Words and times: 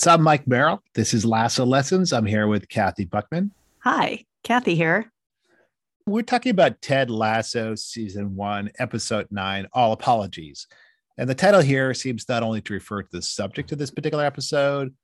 So 0.00 0.14
I'm 0.14 0.22
Mike 0.22 0.46
Merrill. 0.46 0.82
This 0.94 1.12
is 1.12 1.26
Lasso 1.26 1.66
Lessons. 1.66 2.14
I'm 2.14 2.24
here 2.24 2.46
with 2.46 2.70
Kathy 2.70 3.04
Buckman. 3.04 3.52
Hi, 3.80 4.24
Kathy 4.42 4.74
here. 4.74 5.12
We're 6.06 6.22
talking 6.22 6.48
about 6.48 6.80
Ted 6.80 7.10
Lasso 7.10 7.74
season 7.74 8.34
one, 8.34 8.70
episode 8.78 9.26
nine, 9.30 9.66
All 9.74 9.92
Apologies. 9.92 10.66
And 11.18 11.28
the 11.28 11.34
title 11.34 11.60
here 11.60 11.92
seems 11.92 12.26
not 12.30 12.42
only 12.42 12.62
to 12.62 12.72
refer 12.72 13.02
to 13.02 13.08
the 13.12 13.20
subject 13.20 13.72
of 13.72 13.78
this 13.78 13.90
particular 13.90 14.24
episode, 14.24 14.94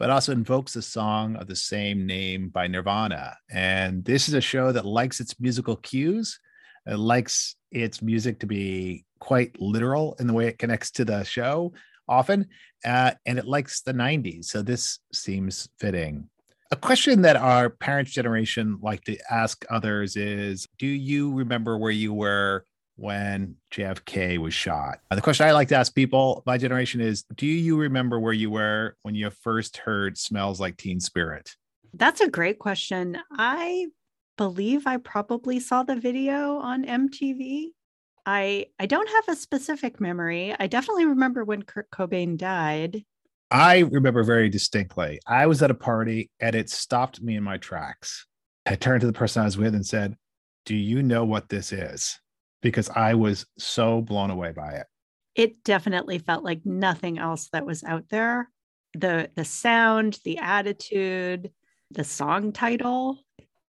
but 0.00 0.10
also 0.10 0.32
invokes 0.32 0.72
the 0.72 0.82
song 0.82 1.36
of 1.36 1.46
the 1.46 1.54
same 1.54 2.04
name 2.04 2.48
by 2.48 2.66
Nirvana. 2.66 3.36
And 3.52 4.04
this 4.04 4.26
is 4.26 4.34
a 4.34 4.40
show 4.40 4.72
that 4.72 4.84
likes 4.84 5.20
its 5.20 5.38
musical 5.38 5.76
cues, 5.76 6.40
it 6.88 6.98
likes 6.98 7.54
its 7.70 8.02
music 8.02 8.40
to 8.40 8.46
be 8.46 9.04
quite 9.20 9.60
literal 9.60 10.16
in 10.18 10.26
the 10.26 10.32
way 10.32 10.48
it 10.48 10.58
connects 10.58 10.90
to 10.90 11.04
the 11.04 11.22
show 11.22 11.72
often, 12.10 12.48
uh, 12.84 13.12
and 13.24 13.38
it 13.38 13.46
likes 13.46 13.80
the 13.80 13.94
90s. 13.94 14.46
So 14.46 14.60
this 14.60 14.98
seems 15.12 15.68
fitting. 15.78 16.28
A 16.72 16.76
question 16.76 17.22
that 17.22 17.36
our 17.36 17.70
parents' 17.70 18.12
generation 18.12 18.78
like 18.82 19.02
to 19.04 19.16
ask 19.30 19.64
others 19.70 20.16
is 20.16 20.66
Do 20.78 20.86
you 20.86 21.32
remember 21.32 21.78
where 21.78 21.90
you 21.90 22.12
were 22.12 22.64
when 22.96 23.56
JFK 23.72 24.38
was 24.38 24.54
shot? 24.54 25.00
The 25.10 25.20
question 25.20 25.46
I 25.46 25.52
like 25.52 25.68
to 25.68 25.76
ask 25.76 25.94
people, 25.94 26.42
my 26.46 26.58
generation, 26.58 27.00
is 27.00 27.24
Do 27.34 27.46
you 27.46 27.76
remember 27.76 28.20
where 28.20 28.32
you 28.32 28.50
were 28.50 28.96
when 29.02 29.14
you 29.14 29.30
first 29.30 29.78
heard 29.78 30.18
Smells 30.18 30.60
Like 30.60 30.76
Teen 30.76 31.00
Spirit? 31.00 31.50
That's 31.94 32.20
a 32.20 32.28
great 32.28 32.58
question. 32.58 33.18
I 33.32 33.86
believe 34.36 34.86
I 34.86 34.98
probably 34.98 35.58
saw 35.58 35.82
the 35.82 35.96
video 35.96 36.58
on 36.58 36.84
MTV. 36.84 37.72
I 38.32 38.66
I 38.78 38.86
don't 38.86 39.08
have 39.08 39.24
a 39.28 39.34
specific 39.34 40.00
memory. 40.00 40.54
I 40.56 40.68
definitely 40.68 41.04
remember 41.04 41.44
when 41.44 41.64
Kurt 41.64 41.90
Cobain 41.90 42.36
died. 42.36 43.04
I 43.50 43.80
remember 43.80 44.22
very 44.22 44.48
distinctly. 44.48 45.18
I 45.26 45.48
was 45.48 45.60
at 45.64 45.72
a 45.72 45.74
party 45.74 46.30
and 46.38 46.54
it 46.54 46.70
stopped 46.70 47.20
me 47.20 47.34
in 47.34 47.42
my 47.42 47.56
tracks. 47.56 48.28
I 48.66 48.76
turned 48.76 49.00
to 49.00 49.08
the 49.08 49.12
person 49.12 49.42
I 49.42 49.46
was 49.46 49.58
with 49.58 49.74
and 49.74 49.84
said, 49.84 50.16
"Do 50.64 50.76
you 50.76 51.02
know 51.02 51.24
what 51.24 51.48
this 51.48 51.72
is?" 51.72 52.20
Because 52.62 52.88
I 52.90 53.14
was 53.14 53.46
so 53.58 54.00
blown 54.00 54.30
away 54.30 54.52
by 54.52 54.74
it. 54.74 54.86
It 55.34 55.64
definitely 55.64 56.18
felt 56.18 56.44
like 56.44 56.64
nothing 56.64 57.18
else 57.18 57.48
that 57.52 57.66
was 57.66 57.82
out 57.82 58.10
there. 58.10 58.48
The 58.94 59.28
the 59.34 59.44
sound, 59.44 60.20
the 60.24 60.38
attitude, 60.38 61.50
the 61.90 62.04
song 62.04 62.52
title, 62.52 63.18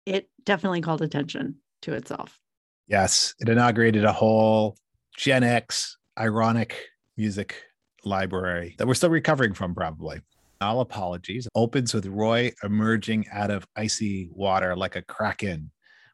it 0.04 0.28
definitely 0.44 0.82
called 0.82 1.00
attention 1.00 1.62
to 1.82 1.94
itself. 1.94 2.41
Yes, 2.86 3.34
it 3.38 3.48
inaugurated 3.48 4.04
a 4.04 4.12
whole 4.12 4.76
Gen 5.16 5.44
X 5.44 5.96
ironic 6.18 6.76
music 7.16 7.56
library 8.04 8.74
that 8.78 8.86
we're 8.86 8.94
still 8.94 9.10
recovering 9.10 9.54
from, 9.54 9.74
probably. 9.74 10.20
All 10.60 10.80
apologies 10.80 11.48
opens 11.54 11.92
with 11.92 12.06
Roy 12.06 12.52
emerging 12.62 13.26
out 13.32 13.50
of 13.50 13.66
icy 13.76 14.28
water 14.32 14.76
like 14.76 14.96
a 14.96 15.02
kraken, 15.02 15.70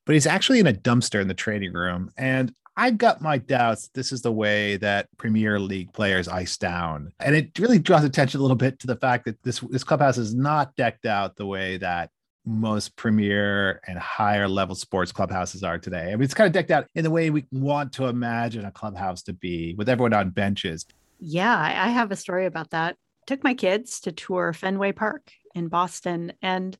but 0.07 0.15
he's 0.15 0.27
actually 0.27 0.61
in 0.61 0.67
a 0.67 0.73
dumpster 0.73 1.21
in 1.21 1.29
the 1.29 1.35
training 1.35 1.73
room. 1.73 2.11
And 2.17 2.53
I've 2.77 2.97
got 2.97 3.21
my 3.21 3.39
doubts 3.39 3.91
this 3.93 4.13
is 4.13 4.23
the 4.23 4.33
way 4.33 4.77
that 4.77 5.09
Premier 5.19 5.59
League 5.59 5.93
players 5.93 6.29
ice 6.29 6.57
down. 6.57 7.13
And 7.19 7.35
it 7.35 7.59
really 7.59 7.81
draws 7.81 8.05
attention 8.05 8.39
a 8.39 8.43
little 8.43 8.57
bit 8.57 8.79
to 8.79 8.87
the 8.87 8.97
fact 8.97 9.25
that 9.25 9.43
this, 9.43 9.59
this 9.69 9.85
clubhouse 9.85 10.17
is 10.17 10.33
not 10.33 10.77
decked 10.77 11.05
out 11.05 11.37
the 11.37 11.45
way 11.47 11.77
that 11.79 12.11
most 12.49 12.97
premier 12.97 13.81
and 13.87 13.99
higher 13.99 14.49
level 14.49 14.75
sports 14.75 15.13
clubhouses 15.13 15.63
are 15.63 15.79
today. 15.79 16.11
I 16.11 16.17
mean, 16.17 16.23
it's 16.23 16.35
kind 16.35 16.47
of 16.47 16.53
decked 16.53 16.71
out 16.71 16.87
in 16.95 17.05
the 17.05 17.11
way 17.11 17.31
we 17.31 17.45
want 17.53 17.93
to 17.95 18.07
imagine 18.07 18.65
a 18.65 18.73
clubhouse 18.73 19.23
to 19.25 19.33
be 19.33 19.75
with 19.75 19.89
everyone 19.89 20.15
on 20.15 20.31
benches. 20.31 20.87
Yeah, 21.21 21.57
I 21.57 21.89
have 21.89 22.11
a 22.11 22.17
story 22.17 22.47
about 22.47 22.71
that. 22.71 22.97
Took 23.27 23.45
my 23.45 23.55
kids 23.55 24.01
to 24.01 24.13
tour 24.13 24.53
Fenway 24.53 24.93
Park 24.93 25.31
in 25.55 25.69
Boston. 25.69 26.33
And 26.41 26.77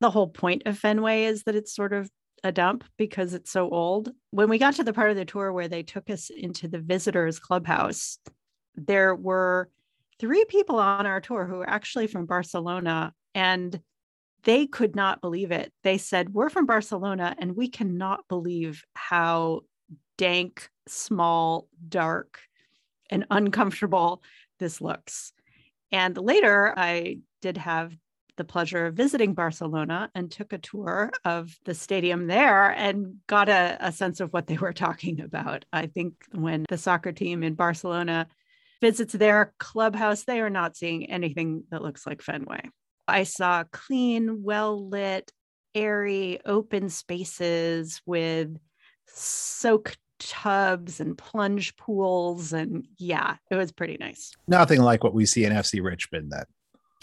the 0.00 0.10
whole 0.10 0.28
point 0.28 0.62
of 0.66 0.78
Fenway 0.78 1.24
is 1.24 1.42
that 1.44 1.56
it's 1.56 1.74
sort 1.74 1.92
of 1.92 2.08
a 2.44 2.52
dump 2.52 2.84
because 2.96 3.34
it's 3.34 3.50
so 3.50 3.68
old. 3.68 4.12
When 4.30 4.48
we 4.48 4.58
got 4.58 4.74
to 4.74 4.84
the 4.84 4.92
part 4.92 5.10
of 5.10 5.16
the 5.16 5.24
tour 5.24 5.52
where 5.52 5.68
they 5.68 5.82
took 5.82 6.08
us 6.10 6.30
into 6.30 6.68
the 6.68 6.78
visitors 6.78 7.40
clubhouse, 7.40 8.18
there 8.76 9.14
were 9.14 9.68
three 10.20 10.44
people 10.44 10.78
on 10.78 11.06
our 11.06 11.20
tour 11.20 11.46
who 11.46 11.56
were 11.56 11.68
actually 11.68 12.06
from 12.06 12.26
Barcelona. 12.26 13.12
And 13.34 13.80
they 14.44 14.66
could 14.66 14.94
not 14.96 15.20
believe 15.20 15.50
it. 15.50 15.72
They 15.82 15.98
said, 15.98 16.32
We're 16.32 16.50
from 16.50 16.66
Barcelona 16.66 17.34
and 17.38 17.56
we 17.56 17.68
cannot 17.68 18.26
believe 18.28 18.84
how 18.94 19.62
dank, 20.16 20.68
small, 20.86 21.68
dark, 21.88 22.40
and 23.10 23.26
uncomfortable 23.30 24.22
this 24.58 24.80
looks. 24.80 25.32
And 25.90 26.16
later, 26.16 26.74
I 26.76 27.18
did 27.40 27.56
have 27.56 27.96
the 28.36 28.44
pleasure 28.44 28.86
of 28.86 28.94
visiting 28.94 29.34
Barcelona 29.34 30.10
and 30.14 30.30
took 30.30 30.52
a 30.52 30.58
tour 30.58 31.10
of 31.24 31.54
the 31.64 31.74
stadium 31.74 32.26
there 32.26 32.70
and 32.70 33.16
got 33.26 33.48
a, 33.48 33.76
a, 33.80 33.90
sense 33.90 34.20
of 34.20 34.32
what 34.32 34.46
they 34.46 34.56
were 34.56 34.72
talking 34.74 35.20
about. 35.20 35.64
I 35.72 35.86
think 35.86 36.14
when 36.32 36.64
the 36.68 36.78
soccer 36.78 37.12
team 37.12 37.42
in 37.42 37.54
Barcelona 37.54 38.28
visits 38.80 39.12
their 39.12 39.54
clubhouse, 39.58 40.22
they 40.24 40.40
are 40.40 40.50
not 40.50 40.76
seeing 40.76 41.10
anything 41.10 41.64
that 41.70 41.82
looks 41.82 42.06
like 42.06 42.22
Fenway. 42.22 42.62
I 43.08 43.24
saw 43.24 43.64
clean, 43.72 44.42
well 44.42 44.88
lit, 44.88 45.32
airy, 45.74 46.40
open 46.44 46.88
spaces 46.90 48.00
with 48.06 48.56
soak 49.06 49.96
tubs 50.18 51.00
and 51.00 51.16
plunge 51.16 51.76
pools. 51.76 52.52
And 52.52 52.86
yeah, 52.98 53.36
it 53.50 53.56
was 53.56 53.72
pretty 53.72 53.96
nice. 53.98 54.32
Nothing 54.46 54.82
like 54.82 55.02
what 55.02 55.14
we 55.14 55.26
see 55.26 55.44
in 55.44 55.52
FC 55.52 55.82
Richmond 55.82 56.32
then. 56.32 56.44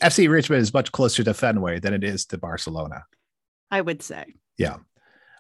FC 0.04 0.30
Richmond 0.30 0.62
is 0.62 0.74
much 0.74 0.92
closer 0.92 1.24
to 1.24 1.34
Fenway 1.34 1.80
than 1.80 1.94
it 1.94 2.04
is 2.04 2.26
to 2.28 2.38
Barcelona. 2.38 3.06
I 3.72 3.82
would 3.82 4.02
say. 4.02 4.36
Yeah. 4.58 4.78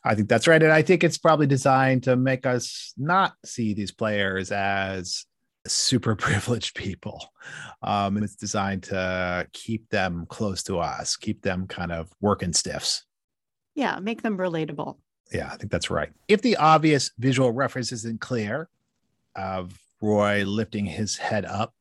I 0.03 0.15
think 0.15 0.29
that's 0.29 0.47
right. 0.47 0.61
And 0.61 0.71
I 0.71 0.81
think 0.81 1.03
it's 1.03 1.17
probably 1.17 1.47
designed 1.47 2.03
to 2.03 2.15
make 2.15 2.45
us 2.45 2.93
not 2.95 3.33
see 3.43 3.73
these 3.73 3.91
players 3.91 4.51
as 4.51 5.25
super 5.67 6.15
privileged 6.15 6.75
people. 6.75 7.33
Um, 7.81 8.17
and 8.17 8.23
it's 8.23 8.35
designed 8.35 8.83
to 8.83 9.47
keep 9.53 9.89
them 9.89 10.25
close 10.29 10.63
to 10.63 10.79
us, 10.79 11.15
keep 11.15 11.41
them 11.41 11.67
kind 11.67 11.91
of 11.91 12.09
working 12.21 12.53
stiffs. 12.53 13.05
Yeah, 13.75 13.99
make 13.99 14.21
them 14.21 14.37
relatable. 14.37 14.97
Yeah, 15.31 15.49
I 15.51 15.57
think 15.57 15.71
that's 15.71 15.89
right. 15.89 16.11
If 16.27 16.41
the 16.41 16.57
obvious 16.57 17.11
visual 17.17 17.51
reference 17.51 17.91
isn't 17.91 18.21
clear 18.21 18.69
of 19.35 19.77
Roy 20.01 20.43
lifting 20.45 20.85
his 20.85 21.17
head 21.17 21.45
up 21.45 21.73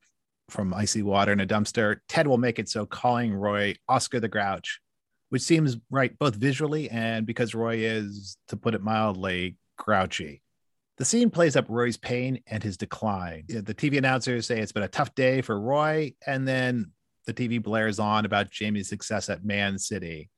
from 0.49 0.75
icy 0.75 1.03
water 1.03 1.33
in 1.33 1.41
a 1.41 1.47
dumpster, 1.47 1.99
Ted 2.09 2.27
will 2.27 2.39
make 2.39 2.59
it 2.59 2.69
so 2.69 2.87
calling 2.87 3.33
Roy 3.34 3.77
Oscar 3.89 4.19
the 4.19 4.28
Grouch, 4.28 4.81
which 5.28 5.43
seems 5.43 5.77
right 5.91 6.17
both 6.19 6.34
visually 6.34 6.91
and 6.91 7.27
because 7.27 7.55
Roy 7.55 7.77
is, 7.78 8.37
to 8.49 8.56
put 8.56 8.75
it 8.75 8.83
mildly, 8.83 9.56
grouchy. 9.77 10.43
The 10.97 11.05
scene 11.05 11.31
plays 11.31 11.56
up 11.56 11.66
Roy's 11.69 11.97
pain 11.97 12.41
and 12.47 12.62
his 12.62 12.77
decline. 12.77 13.44
The 13.49 13.75
TV 13.75 13.99
announcers 13.99 14.47
say 14.47 14.60
it's 14.60 14.71
been 14.71 14.84
a 14.84 14.88
tough 14.88 15.12
day 15.16 15.41
for 15.41 15.59
Roy, 15.59 16.15
and 16.25 16.47
then 16.47 16.93
the 17.27 17.34
TV 17.34 17.60
blares 17.60 17.99
on 17.99 18.25
about 18.25 18.50
Jamie's 18.50 18.88
success 18.88 19.28
at 19.28 19.44
Man 19.44 19.77
City. 19.77 20.31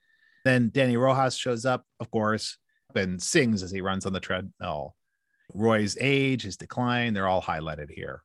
Then 0.44 0.70
Dani 0.70 0.98
Rojas 0.98 1.36
shows 1.36 1.66
up, 1.66 1.84
of 2.00 2.10
course, 2.10 2.56
and 2.94 3.22
sings 3.22 3.62
as 3.62 3.70
he 3.70 3.82
runs 3.82 4.06
on 4.06 4.14
the 4.14 4.20
treadmill. 4.20 4.96
Roy's 5.52 5.98
age, 6.00 6.44
his 6.44 6.56
decline, 6.56 7.12
they're 7.12 7.28
all 7.28 7.42
highlighted 7.42 7.90
here. 7.90 8.22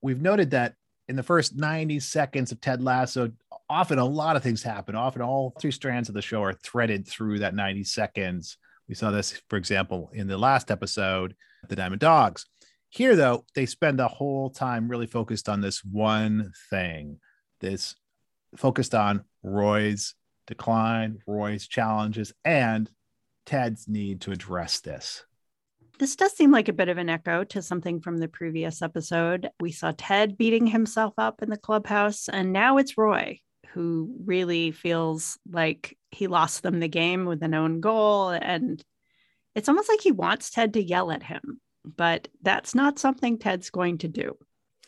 We've 0.00 0.22
noted 0.22 0.52
that 0.52 0.74
in 1.08 1.16
the 1.16 1.22
first 1.22 1.56
90 1.56 2.00
seconds 2.00 2.52
of 2.52 2.60
Ted 2.62 2.80
Lasso, 2.82 3.32
often 3.68 3.98
a 3.98 4.04
lot 4.04 4.36
of 4.36 4.42
things 4.42 4.62
happen. 4.62 4.94
Often 4.94 5.22
all 5.22 5.54
three 5.60 5.72
strands 5.72 6.08
of 6.08 6.14
the 6.14 6.22
show 6.22 6.42
are 6.42 6.54
threaded 6.54 7.06
through 7.06 7.40
that 7.40 7.54
90 7.54 7.84
seconds. 7.84 8.56
We 8.88 8.94
saw 8.94 9.10
this, 9.10 9.42
for 9.50 9.56
example, 9.56 10.10
in 10.14 10.26
the 10.26 10.38
last 10.38 10.70
episode 10.70 11.34
the 11.70 11.76
Diamond 11.76 12.00
Dogs. 12.00 12.44
Here, 12.90 13.16
though, 13.16 13.46
they 13.54 13.66
spend 13.66 13.98
the 13.98 14.08
whole 14.08 14.50
time 14.50 14.88
really 14.88 15.06
focused 15.06 15.48
on 15.48 15.60
this 15.60 15.82
one 15.84 16.52
thing, 16.68 17.20
this 17.60 17.94
focused 18.56 18.94
on 18.94 19.24
Roy's 19.42 20.14
decline, 20.46 21.18
Roy's 21.26 21.66
challenges, 21.66 22.32
and 22.44 22.90
Ted's 23.46 23.88
need 23.88 24.20
to 24.22 24.32
address 24.32 24.80
this. 24.80 25.24
This 25.98 26.16
does 26.16 26.32
seem 26.32 26.50
like 26.50 26.68
a 26.68 26.72
bit 26.72 26.88
of 26.88 26.98
an 26.98 27.08
echo 27.08 27.44
to 27.44 27.62
something 27.62 28.00
from 28.00 28.18
the 28.18 28.28
previous 28.28 28.82
episode. 28.82 29.50
We 29.60 29.70
saw 29.70 29.92
Ted 29.96 30.36
beating 30.36 30.66
himself 30.66 31.14
up 31.18 31.42
in 31.42 31.50
the 31.50 31.56
clubhouse, 31.56 32.28
and 32.28 32.52
now 32.52 32.78
it's 32.78 32.98
Roy 32.98 33.40
who 33.72 34.12
really 34.24 34.72
feels 34.72 35.38
like 35.50 35.96
he 36.10 36.26
lost 36.26 36.62
them 36.62 36.80
the 36.80 36.88
game 36.88 37.24
with 37.24 37.42
an 37.42 37.54
own 37.54 37.80
goal 37.80 38.30
and 38.30 38.82
it's 39.54 39.68
almost 39.68 39.88
like 39.88 40.00
he 40.00 40.12
wants 40.12 40.50
Ted 40.50 40.74
to 40.74 40.82
yell 40.82 41.10
at 41.10 41.22
him, 41.22 41.60
but 41.84 42.28
that's 42.42 42.74
not 42.74 42.98
something 42.98 43.38
Ted's 43.38 43.70
going 43.70 43.98
to 43.98 44.08
do. 44.08 44.36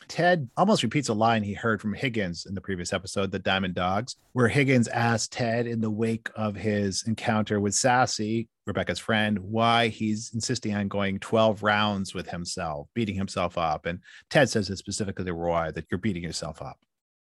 Ted 0.08 0.50
almost 0.56 0.82
repeats 0.82 1.08
a 1.08 1.14
line 1.14 1.42
he 1.42 1.54
heard 1.54 1.80
from 1.80 1.94
Higgins 1.94 2.46
in 2.46 2.54
the 2.54 2.60
previous 2.60 2.92
episode, 2.92 3.30
The 3.30 3.38
Diamond 3.38 3.74
Dogs, 3.74 4.16
where 4.32 4.48
Higgins 4.48 4.88
asked 4.88 5.32
Ted 5.32 5.66
in 5.66 5.80
the 5.80 5.90
wake 5.90 6.28
of 6.34 6.56
his 6.56 7.04
encounter 7.06 7.60
with 7.60 7.74
Sassy, 7.74 8.48
Rebecca's 8.66 8.98
friend, 8.98 9.38
why 9.38 9.88
he's 9.88 10.30
insisting 10.34 10.74
on 10.74 10.88
going 10.88 11.18
12 11.18 11.62
rounds 11.62 12.14
with 12.14 12.28
himself, 12.28 12.88
beating 12.94 13.14
himself 13.14 13.56
up. 13.56 13.86
And 13.86 14.00
Ted 14.28 14.50
says 14.50 14.70
it 14.70 14.78
specifically 14.78 15.24
to 15.24 15.34
Roy 15.34 15.70
that 15.74 15.86
you're 15.90 15.98
beating 15.98 16.22
yourself 16.22 16.60
up 16.62 16.78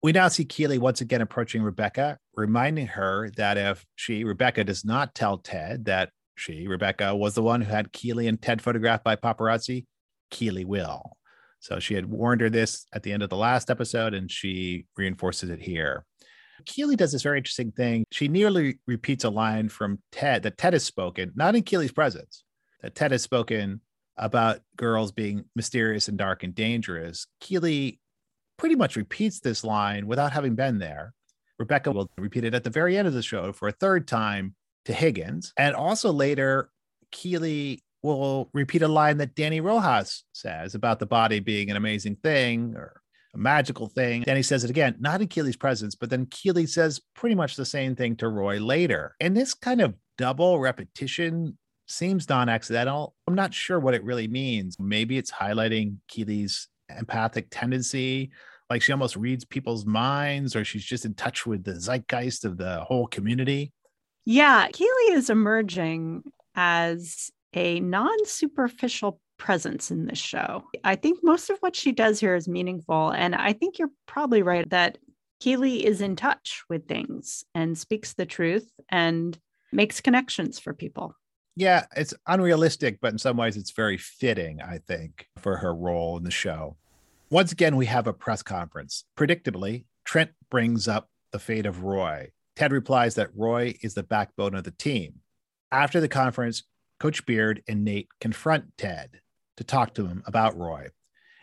We 0.02 0.12
now 0.12 0.28
see 0.28 0.44
Keeley 0.44 0.78
once 0.78 1.00
again 1.00 1.22
approaching 1.22 1.62
Rebecca, 1.62 2.18
reminding 2.34 2.88
her 2.88 3.30
that 3.36 3.58
if 3.58 3.84
she, 3.96 4.24
Rebecca, 4.24 4.64
does 4.64 4.84
not 4.84 5.14
tell 5.14 5.38
Ted 5.38 5.86
that 5.86 6.10
she, 6.36 6.68
Rebecca, 6.68 7.16
was 7.16 7.34
the 7.34 7.42
one 7.42 7.62
who 7.62 7.70
had 7.70 7.92
Keeley 7.92 8.28
and 8.28 8.40
Ted 8.40 8.62
photographed 8.62 9.04
by 9.04 9.16
paparazzi, 9.16 9.86
Keeley 10.30 10.64
will. 10.64 11.16
So 11.60 11.80
she 11.80 11.94
had 11.94 12.06
warned 12.06 12.42
her 12.42 12.50
this 12.50 12.86
at 12.92 13.02
the 13.02 13.12
end 13.12 13.22
of 13.22 13.30
the 13.30 13.36
last 13.36 13.70
episode, 13.70 14.14
and 14.14 14.30
she 14.30 14.86
reinforces 14.96 15.50
it 15.50 15.60
here. 15.60 16.04
Keeley 16.64 16.96
does 16.96 17.12
this 17.12 17.22
very 17.22 17.38
interesting 17.38 17.72
thing. 17.72 18.04
She 18.12 18.28
nearly 18.28 18.78
repeats 18.86 19.24
a 19.24 19.30
line 19.30 19.68
from 19.68 19.98
Ted 20.12 20.42
that 20.44 20.58
Ted 20.58 20.74
has 20.74 20.84
spoken, 20.84 21.32
not 21.34 21.56
in 21.56 21.62
Keeley's 21.62 21.92
presence, 21.92 22.44
that 22.82 22.94
Ted 22.94 23.12
has 23.12 23.22
spoken 23.22 23.80
about 24.16 24.60
girls 24.76 25.12
being 25.12 25.44
mysterious 25.54 26.08
and 26.08 26.16
dark 26.16 26.42
and 26.42 26.54
dangerous. 26.54 27.26
Keeley 27.40 28.00
pretty 28.58 28.74
much 28.74 28.96
repeats 28.96 29.40
this 29.40 29.64
line 29.64 30.06
without 30.06 30.32
having 30.32 30.54
been 30.54 30.78
there. 30.78 31.12
Rebecca 31.58 31.90
will 31.92 32.10
repeat 32.18 32.44
it 32.44 32.54
at 32.54 32.64
the 32.64 32.70
very 32.70 32.96
end 32.96 33.08
of 33.08 33.14
the 33.14 33.22
show 33.22 33.52
for 33.52 33.68
a 33.68 33.72
third 33.72 34.06
time 34.06 34.54
to 34.86 34.92
Higgins. 34.92 35.52
And 35.56 35.74
also 35.74 36.12
later, 36.12 36.70
Keeley 37.12 37.82
will 38.02 38.48
repeat 38.52 38.82
a 38.82 38.88
line 38.88 39.18
that 39.18 39.34
Dani 39.34 39.62
Rojas 39.62 40.24
says 40.32 40.74
about 40.74 40.98
the 40.98 41.06
body 41.06 41.40
being 41.40 41.70
an 41.70 41.76
amazing 41.76 42.16
thing 42.16 42.74
or 42.76 43.00
a 43.34 43.38
magical 43.38 43.88
thing. 43.88 44.24
Dani 44.24 44.44
says 44.44 44.64
it 44.64 44.70
again, 44.70 44.96
not 44.98 45.20
in 45.20 45.28
Keeley's 45.28 45.56
presence, 45.56 45.94
but 45.94 46.10
then 46.10 46.26
Keeley 46.26 46.66
says 46.66 47.00
pretty 47.14 47.34
much 47.34 47.56
the 47.56 47.64
same 47.64 47.94
thing 47.94 48.16
to 48.16 48.28
Roy 48.28 48.58
later. 48.58 49.14
And 49.20 49.36
this 49.36 49.54
kind 49.54 49.80
of 49.80 49.94
double 50.16 50.58
repetition 50.58 51.58
seems 51.86 52.28
non 52.28 52.48
accidental. 52.48 53.14
I'm 53.26 53.34
not 53.34 53.54
sure 53.54 53.78
what 53.80 53.94
it 53.94 54.04
really 54.04 54.28
means. 54.28 54.78
Maybe 54.78 55.18
it's 55.18 55.30
highlighting 55.30 55.96
Keeley's 56.08 56.68
empathic 56.96 57.48
tendency. 57.50 58.30
Like 58.68 58.82
she 58.82 58.92
almost 58.92 59.16
reads 59.16 59.44
people's 59.44 59.86
minds, 59.86 60.56
or 60.56 60.64
she's 60.64 60.84
just 60.84 61.04
in 61.04 61.14
touch 61.14 61.46
with 61.46 61.62
the 61.62 61.78
zeitgeist 61.78 62.44
of 62.44 62.56
the 62.56 62.80
whole 62.80 63.06
community. 63.06 63.72
Yeah, 64.26 64.68
Keeley 64.72 65.12
is 65.12 65.30
emerging 65.30 66.24
as 66.56 67.30
a 67.54 67.80
non 67.80 68.26
superficial 68.26 69.20
presence 69.38 69.90
in 69.90 70.06
this 70.06 70.18
show. 70.18 70.64
I 70.84 70.96
think 70.96 71.20
most 71.22 71.48
of 71.48 71.58
what 71.60 71.76
she 71.76 71.92
does 71.92 72.20
here 72.20 72.34
is 72.34 72.48
meaningful. 72.48 73.10
And 73.10 73.34
I 73.34 73.52
think 73.52 73.78
you're 73.78 73.90
probably 74.06 74.42
right 74.42 74.68
that 74.70 74.98
Keeley 75.40 75.86
is 75.86 76.00
in 76.00 76.16
touch 76.16 76.62
with 76.68 76.88
things 76.88 77.44
and 77.54 77.78
speaks 77.78 78.14
the 78.14 78.26
truth 78.26 78.70
and 78.90 79.38
makes 79.72 80.00
connections 80.00 80.58
for 80.58 80.74
people. 80.74 81.14
Yeah, 81.54 81.86
it's 81.96 82.14
unrealistic, 82.26 82.98
but 83.00 83.12
in 83.12 83.18
some 83.18 83.36
ways 83.36 83.56
it's 83.56 83.70
very 83.70 83.96
fitting, 83.96 84.60
I 84.60 84.78
think, 84.78 85.26
for 85.38 85.56
her 85.56 85.74
role 85.74 86.16
in 86.16 86.24
the 86.24 86.30
show. 86.30 86.76
Once 87.30 87.52
again, 87.52 87.76
we 87.76 87.86
have 87.86 88.06
a 88.06 88.12
press 88.12 88.42
conference. 88.42 89.04
Predictably, 89.16 89.84
Trent 90.04 90.30
brings 90.50 90.86
up 90.88 91.08
the 91.32 91.38
fate 91.38 91.66
of 91.66 91.82
Roy. 91.82 92.30
Ted 92.56 92.72
replies 92.72 93.14
that 93.14 93.36
Roy 93.36 93.74
is 93.82 93.94
the 93.94 94.02
backbone 94.02 94.54
of 94.54 94.64
the 94.64 94.70
team. 94.70 95.20
After 95.70 96.00
the 96.00 96.08
conference, 96.08 96.64
Coach 96.98 97.26
Beard 97.26 97.62
and 97.68 97.84
Nate 97.84 98.08
confront 98.20 98.76
Ted 98.78 99.20
to 99.58 99.64
talk 99.64 99.94
to 99.94 100.06
him 100.06 100.22
about 100.26 100.56
Roy. 100.56 100.88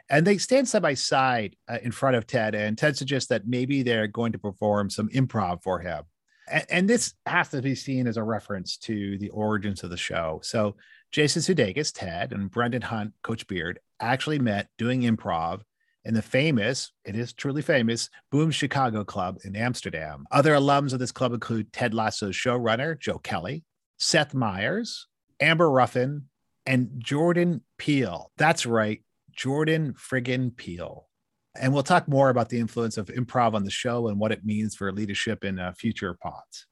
And 0.10 0.28
they 0.28 0.38
stand 0.38 0.68
side 0.68 0.82
by 0.82 0.96
side 0.96 1.56
uh, 1.70 1.78
in 1.82 1.92
front 1.92 2.16
of 2.16 2.28
Ted, 2.28 2.56
and 2.56 2.78
Ted 2.78 2.98
suggests 2.98 3.30
that 3.30 3.48
maybe 3.48 3.84
they're 3.84 4.08
going 4.08 4.32
to 4.34 4.40
perform 4.40 4.90
some 4.90 5.10
improv 5.10 5.64
for 5.64 5.80
him. 5.80 6.04
And, 6.52 6.66
and, 6.70 6.90
this 6.90 7.14
has 7.26 7.50
to 7.50 7.62
be 7.62 7.74
seen 7.74 8.06
as 8.06 8.18
a 8.18 8.24
reference 8.24 8.76
to 8.80 9.18
the 9.18 9.30
origins 9.30 9.82
of 9.84 9.90
the 9.90 9.98
show. 9.98 10.42
So 10.44 10.76
Jason 11.12 11.42
Sudeikis, 11.42 11.94
Ted, 11.94 12.34
and 12.34 12.52
Brendan 12.52 12.82
Hunt, 12.82 13.14
Coach 13.22 13.48
Beard, 13.48 13.80
actually 14.02 14.40
met 14.40 14.68
doing 14.78 15.04
improv 15.04 15.62
in 16.06 16.14
the 16.14 16.22
famous, 16.22 16.92
it 17.06 17.16
is 17.16 17.34
truly 17.34 17.62
famous, 17.62 18.10
Boom 18.32 18.52
Chicago 18.52 19.04
Club 19.04 19.38
in 19.46 19.56
Amsterdam. 19.56 20.26
Other 20.32 20.54
alums 20.54 20.94
of 20.94 21.00
this 21.00 21.12
club 21.12 21.34
include 21.34 21.72
Ted 21.72 21.94
Lasso's 21.94 22.36
showrunner, 22.36 23.00
Joe 23.00 23.20
Kelly, 23.20 23.64
Seth 23.98 24.34
Meyers, 24.34 25.08
Amber 25.40 25.70
Ruffin, 25.70 26.24
and 26.66 26.90
Jordan 26.98 27.62
Peele. 27.78 28.32
That's 28.38 28.66
right, 28.66 29.02
Jordan 29.32 29.94
friggin' 29.94 30.56
Peele. 30.56 31.08
And 31.56 31.74
we'll 31.74 31.84
talk 31.84 32.08
more 32.08 32.30
about 32.30 32.50
the 32.50 32.60
influence 32.60 32.98
of 32.98 33.08
improv 33.08 33.54
on 33.54 33.64
the 33.64 33.72
show 33.72 34.08
and 34.08 34.20
what 34.20 34.32
it 34.32 34.44
means 34.44 34.76
for 34.76 34.92
leadership 34.92 35.44
in 35.44 35.60
uh, 35.60 35.72
future 35.74 36.18
pods. 36.22 36.66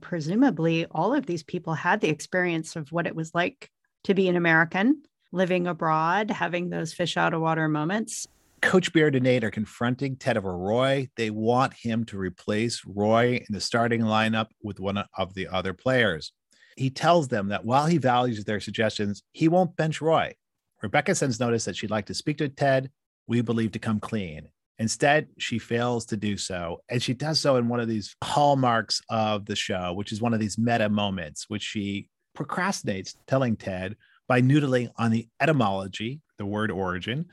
Presumably, 0.00 0.86
all 0.90 1.14
of 1.14 1.26
these 1.26 1.42
people 1.42 1.72
had 1.72 2.00
the 2.00 2.10
experience 2.10 2.76
of 2.76 2.92
what 2.92 3.06
it 3.06 3.16
was 3.16 3.34
like 3.34 3.70
to 4.04 4.14
be 4.14 4.28
an 4.28 4.36
American, 4.36 5.02
living 5.32 5.66
abroad, 5.66 6.30
having 6.30 6.68
those 6.68 6.92
fish 6.92 7.16
out 7.16 7.32
of 7.32 7.40
water 7.40 7.66
moments. 7.66 8.26
Coach 8.66 8.92
Beard 8.92 9.14
and 9.14 9.22
Nate 9.22 9.44
are 9.44 9.50
confronting 9.52 10.16
Ted 10.16 10.36
over 10.36 10.58
Roy. 10.58 11.08
They 11.16 11.30
want 11.30 11.72
him 11.72 12.04
to 12.06 12.18
replace 12.18 12.82
Roy 12.84 13.36
in 13.36 13.46
the 13.54 13.60
starting 13.60 14.00
lineup 14.00 14.48
with 14.60 14.80
one 14.80 15.04
of 15.16 15.34
the 15.34 15.46
other 15.46 15.72
players. 15.72 16.32
He 16.76 16.90
tells 16.90 17.28
them 17.28 17.50
that 17.50 17.64
while 17.64 17.86
he 17.86 17.98
values 17.98 18.42
their 18.44 18.58
suggestions, 18.58 19.22
he 19.30 19.46
won't 19.46 19.76
bench 19.76 20.00
Roy. 20.00 20.34
Rebecca 20.82 21.14
sends 21.14 21.38
notice 21.38 21.64
that 21.64 21.76
she'd 21.76 21.92
like 21.92 22.06
to 22.06 22.14
speak 22.14 22.38
to 22.38 22.48
Ted 22.48 22.90
we 23.28 23.40
believe 23.40 23.70
to 23.70 23.78
come 23.78 24.00
clean. 24.00 24.48
Instead, 24.80 25.28
she 25.38 25.60
fails 25.60 26.04
to 26.06 26.16
do 26.16 26.36
so. 26.36 26.80
And 26.88 27.00
she 27.00 27.14
does 27.14 27.38
so 27.38 27.58
in 27.58 27.68
one 27.68 27.78
of 27.78 27.86
these 27.86 28.16
hallmarks 28.24 29.00
of 29.08 29.46
the 29.46 29.56
show, 29.56 29.92
which 29.92 30.10
is 30.10 30.20
one 30.20 30.34
of 30.34 30.40
these 30.40 30.58
meta 30.58 30.88
moments, 30.88 31.44
which 31.48 31.62
she 31.62 32.08
procrastinates 32.36 33.14
telling 33.28 33.54
Ted 33.54 33.94
by 34.26 34.42
noodling 34.42 34.90
on 34.96 35.12
the 35.12 35.28
etymology, 35.40 36.20
the 36.36 36.46
word 36.46 36.72
origin, 36.72 37.26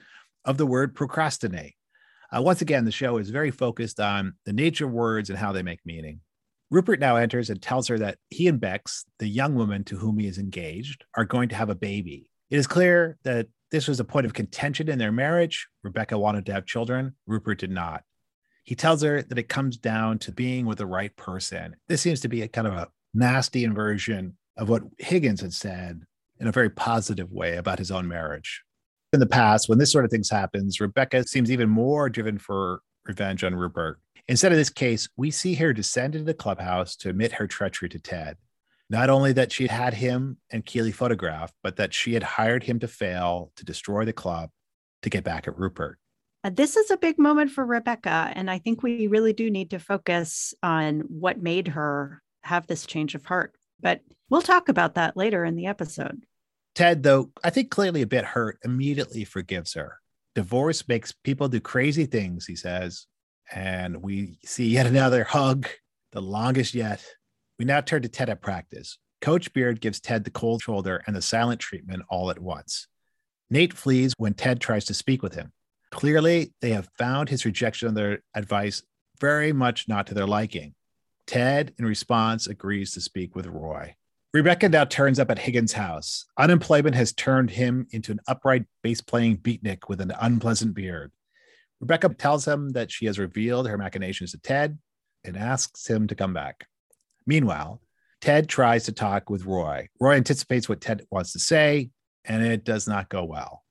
of 0.46 0.58
the 0.58 0.66
word 0.66 0.96
procrastinate. 0.96 1.76
Uh, 2.36 2.42
once 2.42 2.62
again, 2.62 2.86
the 2.86 2.92
show 2.92 3.18
is 3.18 3.30
very 3.30 3.52
focused 3.52 4.00
on 4.00 4.34
the 4.46 4.54
nature 4.54 4.86
of 4.86 4.92
words 4.92 5.30
and 5.30 5.38
how 5.38 5.52
they 5.52 5.64
make 5.64 5.80
meaning. 5.86 6.20
Rupert 6.72 7.00
now 7.00 7.18
enters 7.18 7.52
and 7.52 7.62
tells 7.62 7.88
her 7.88 8.00
that 8.00 8.18
he 8.30 8.48
and 8.48 8.60
Bex, 8.60 9.06
the 9.20 9.28
young 9.28 9.54
woman 9.54 9.84
to 9.86 9.98
whom 9.98 10.18
he 10.18 10.28
is 10.28 10.40
engaged, 10.40 11.06
are 11.16 11.26
going 11.26 11.50
to 11.50 11.56
have 11.56 11.70
a 11.70 11.76
baby. 11.76 12.30
It 12.50 12.58
is 12.58 12.66
clear 12.66 13.18
that 13.24 13.48
this 13.72 13.88
was 13.88 14.00
a 14.00 14.06
point 14.06 14.26
of 14.26 14.34
contention 14.34 14.90
in 14.90 14.98
their 14.98 15.12
marriage. 15.12 15.68
Rebecca 15.84 16.18
wanted 16.18 16.46
to 16.48 16.54
have 16.54 16.66
children, 16.66 17.16
Rupert 17.28 17.60
did 17.60 17.72
not. 17.72 18.04
He 18.64 18.76
tells 18.76 19.02
her 19.04 19.22
that 19.22 19.38
it 19.38 19.50
comes 19.50 19.78
down 19.78 20.20
to 20.20 20.32
being 20.32 20.66
with 20.66 20.78
the 20.78 20.86
right 20.86 21.16
person. 21.16 21.76
This 21.88 22.02
seems 22.02 22.22
to 22.22 22.30
be 22.30 22.42
a 22.42 22.48
kind 22.48 22.66
of 22.66 22.74
a 22.74 22.88
nasty 23.14 23.64
inversion 23.64 24.38
of 24.58 24.70
what 24.70 24.84
Higgins 24.98 25.42
had 25.42 25.54
said 25.54 26.02
in 26.40 26.48
a 26.48 26.52
very 26.52 26.70
positive 26.70 27.32
way 27.32 27.58
about 27.58 27.80
his 27.80 27.92
own 27.92 28.08
marriage. 28.08 28.64
In 29.14 29.20
the 29.20 29.28
past, 29.28 29.70
when 29.70 29.78
this 29.78 29.92
sort 29.92 30.06
of 30.06 30.12
things 30.12 30.32
happens, 30.32 30.82
Rebecca 30.82 31.28
seems 31.28 31.52
even 31.52 31.70
more 31.70 32.10
driven 32.10 32.40
for 32.40 32.82
revenge 33.06 33.44
on 33.44 33.54
Rupert. 33.54 34.00
Instead 34.28 34.52
of 34.52 34.58
this 34.58 34.72
case, 34.72 35.08
we 35.16 35.30
see 35.30 35.54
her 35.54 35.72
descend 35.72 36.16
into 36.16 36.26
the 36.26 36.34
clubhouse 36.34 36.96
to 36.96 37.10
admit 37.10 37.34
her 37.34 37.46
treachery 37.46 37.90
to 37.90 38.00
Ted. 38.00 38.38
Not 38.90 39.12
only 39.12 39.32
that 39.34 39.52
she 39.52 39.68
had 39.68 39.94
him 39.94 40.38
and 40.50 40.66
Keeley 40.66 40.92
photographed, 40.92 41.54
but 41.62 41.76
that 41.76 41.94
she 41.94 42.16
had 42.16 42.24
hired 42.24 42.64
him 42.64 42.80
to 42.80 42.88
fail 42.88 43.52
to 43.56 43.64
destroy 43.64 44.04
the 44.04 44.14
club 44.14 44.50
to 45.04 45.12
get 45.12 45.24
back 45.24 45.48
at 45.48 45.60
Rupert. 45.60 46.00
Uh, 46.44 46.50
this 46.50 46.76
is 46.76 46.90
a 46.90 46.98
big 46.98 47.20
moment 47.20 47.52
for 47.52 47.66
Rebecca. 47.66 48.32
And 48.34 48.50
I 48.50 48.58
think 48.58 48.82
we 48.82 49.06
really 49.06 49.34
do 49.34 49.52
need 49.52 49.70
to 49.70 49.80
focus 49.80 50.56
on 50.64 51.02
what 51.02 51.42
made 51.42 51.68
her 51.70 52.24
have 52.42 52.66
this 52.66 52.88
change 52.88 53.14
of 53.14 53.26
heart. 53.26 53.56
But 53.80 54.02
we'll 54.32 54.42
talk 54.42 54.70
about 54.70 54.96
that 54.96 55.16
later 55.16 55.46
in 55.46 55.56
the 55.56 55.68
episode. 55.68 56.26
Ted, 56.76 57.04
though, 57.04 57.32
I 57.44 57.50
think 57.50 57.70
clearly 57.70 58.02
a 58.02 58.08
bit 58.08 58.26
hurt, 58.26 58.58
immediately 58.64 59.26
forgives 59.26 59.74
her. 59.74 60.00
Divorce 60.36 60.88
makes 60.88 61.12
people 61.12 61.48
do 61.48 61.60
crazy 61.60 62.06
things, 62.06 62.46
he 62.46 62.56
says. 62.56 63.06
And 63.52 64.02
we 64.02 64.40
see 64.44 64.68
yet 64.70 64.88
another 64.88 65.24
hug, 65.24 65.68
the 66.12 66.22
longest 66.22 66.74
yet. 66.74 67.06
We 67.60 67.66
now 67.66 67.82
turn 67.82 68.02
to 68.02 68.10
Ted 68.10 68.30
at 68.30 68.42
practice. 68.42 68.98
Coach 69.22 69.54
Beard 69.54 69.80
gives 69.80 70.00
Ted 70.00 70.24
the 70.24 70.32
cold 70.32 70.62
shoulder 70.64 71.04
and 71.06 71.16
the 71.16 71.22
silent 71.22 71.62
treatment 71.62 72.04
all 72.10 72.32
at 72.32 72.40
once. 72.40 72.88
Nate 73.50 73.74
flees 73.74 74.14
when 74.18 74.34
Ted 74.34 74.60
tries 74.60 74.86
to 74.86 74.94
speak 74.94 75.22
with 75.22 75.36
him. 75.36 75.52
Clearly, 75.92 76.54
they 76.62 76.72
have 76.72 76.90
found 76.98 77.30
his 77.30 77.46
rejection 77.46 77.88
of 77.88 77.94
their 77.94 78.20
advice 78.34 78.82
very 79.20 79.54
much 79.54 79.88
not 79.88 80.08
to 80.08 80.16
their 80.16 80.26
liking. 80.26 80.74
Ted, 81.28 81.74
in 81.78 81.86
response, 81.86 82.48
agrees 82.48 82.92
to 82.94 83.02
speak 83.02 83.36
with 83.36 83.46
Roy. 83.46 83.96
Rebecca 84.34 84.68
now 84.68 84.84
turns 84.84 85.20
up 85.20 85.30
at 85.30 85.38
Higgins' 85.38 85.74
house. 85.74 86.26
Unemployment 86.40 86.96
has 86.96 87.14
turned 87.14 87.52
him 87.52 87.86
into 87.92 88.12
an 88.12 88.20
upright 88.28 88.66
bass 88.82 89.00
playing 89.00 89.38
beatnik 89.38 89.88
with 89.88 90.02
an 90.02 90.12
unpleasant 90.20 90.74
beard. 90.74 91.12
Rebecca 91.80 92.10
tells 92.10 92.48
him 92.48 92.72
that 92.72 92.92
she 92.92 93.06
has 93.06 93.20
revealed 93.20 93.68
her 93.68 93.78
machinations 93.78 94.32
to 94.32 94.40
Ted 94.40 94.80
and 95.24 95.38
asks 95.38 95.88
him 95.88 96.08
to 96.08 96.16
come 96.16 96.34
back. 96.34 96.66
Meanwhile, 97.28 97.80
Ted 98.22 98.50
tries 98.50 98.86
to 98.86 98.92
talk 98.92 99.30
with 99.30 99.46
Roy. 99.46 99.88
Roy 100.00 100.16
anticipates 100.16 100.68
what 100.68 100.82
Ted 100.82 101.06
wants 101.12 101.34
to 101.34 101.40
say, 101.40 101.92
and 102.26 102.44
it 102.44 102.64
does 102.64 102.88
not 102.88 103.10
go 103.10 103.24
well. 103.26 103.64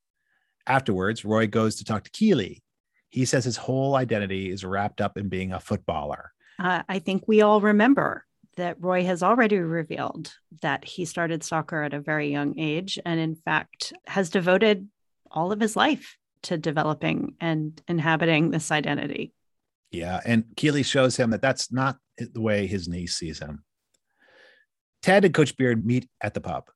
Afterwards, 0.68 1.24
Roy 1.24 1.48
goes 1.48 1.74
to 1.76 1.84
talk 1.84 2.04
to 2.04 2.10
Keeley. 2.12 2.62
He 3.08 3.24
says 3.24 3.44
his 3.44 3.56
whole 3.56 3.96
identity 3.96 4.48
is 4.48 4.64
wrapped 4.64 5.00
up 5.00 5.16
in 5.16 5.28
being 5.28 5.52
a 5.52 5.58
footballer. 5.58 6.30
Uh, 6.60 6.82
I 6.88 7.00
think 7.00 7.26
we 7.26 7.42
all 7.42 7.60
remember 7.60 8.24
that 8.56 8.76
Roy 8.80 9.04
has 9.04 9.22
already 9.22 9.56
revealed 9.58 10.32
that 10.60 10.84
he 10.84 11.04
started 11.04 11.42
soccer 11.42 11.82
at 11.82 11.94
a 11.94 12.00
very 12.00 12.30
young 12.30 12.58
age 12.58 12.98
and, 13.04 13.18
in 13.18 13.34
fact, 13.34 13.92
has 14.06 14.30
devoted 14.30 14.88
all 15.30 15.52
of 15.52 15.60
his 15.60 15.76
life 15.76 16.16
to 16.42 16.58
developing 16.58 17.34
and 17.40 17.80
inhabiting 17.88 18.50
this 18.50 18.70
identity. 18.70 19.32
Yeah. 19.90 20.20
And 20.24 20.44
Keeley 20.56 20.82
shows 20.82 21.16
him 21.16 21.30
that 21.30 21.42
that's 21.42 21.72
not 21.72 21.96
the 22.18 22.40
way 22.40 22.66
his 22.66 22.88
niece 22.88 23.16
sees 23.16 23.38
him. 23.38 23.64
Ted 25.02 25.24
and 25.24 25.34
Coach 25.34 25.56
Beard 25.56 25.84
meet 25.84 26.08
at 26.20 26.34
the 26.34 26.40
pub. 26.40 26.70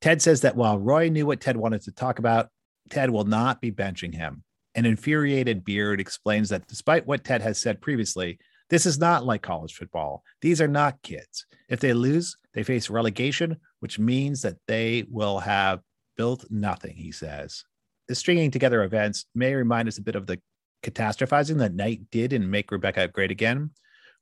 Ted 0.00 0.20
says 0.20 0.40
that 0.40 0.56
while 0.56 0.78
Roy 0.78 1.08
knew 1.08 1.26
what 1.26 1.40
Ted 1.40 1.56
wanted 1.56 1.82
to 1.82 1.92
talk 1.92 2.18
about, 2.18 2.48
Ted 2.90 3.10
will 3.10 3.24
not 3.24 3.60
be 3.60 3.70
benching 3.70 4.14
him. 4.14 4.42
An 4.74 4.86
infuriated 4.86 5.64
Beard 5.64 6.00
explains 6.00 6.48
that 6.48 6.66
despite 6.66 7.06
what 7.06 7.24
Ted 7.24 7.42
has 7.42 7.58
said 7.58 7.80
previously, 7.80 8.38
this 8.72 8.86
is 8.86 8.98
not 8.98 9.26
like 9.26 9.42
college 9.42 9.74
football. 9.74 10.24
These 10.40 10.62
are 10.62 10.66
not 10.66 11.02
kids. 11.02 11.44
If 11.68 11.80
they 11.80 11.92
lose, 11.92 12.38
they 12.54 12.62
face 12.62 12.88
relegation, 12.88 13.58
which 13.80 13.98
means 13.98 14.40
that 14.42 14.56
they 14.66 15.04
will 15.10 15.40
have 15.40 15.80
built 16.16 16.46
nothing, 16.48 16.96
he 16.96 17.12
says. 17.12 17.64
The 18.08 18.14
stringing 18.14 18.50
together 18.50 18.82
events 18.82 19.26
may 19.34 19.54
remind 19.54 19.88
us 19.88 19.98
a 19.98 20.02
bit 20.02 20.14
of 20.14 20.26
the 20.26 20.40
catastrophizing 20.82 21.58
that 21.58 21.74
Nate 21.74 22.10
did 22.10 22.32
in 22.32 22.50
Make 22.50 22.70
Rebecca 22.70 23.08
Great 23.08 23.30
Again, 23.30 23.72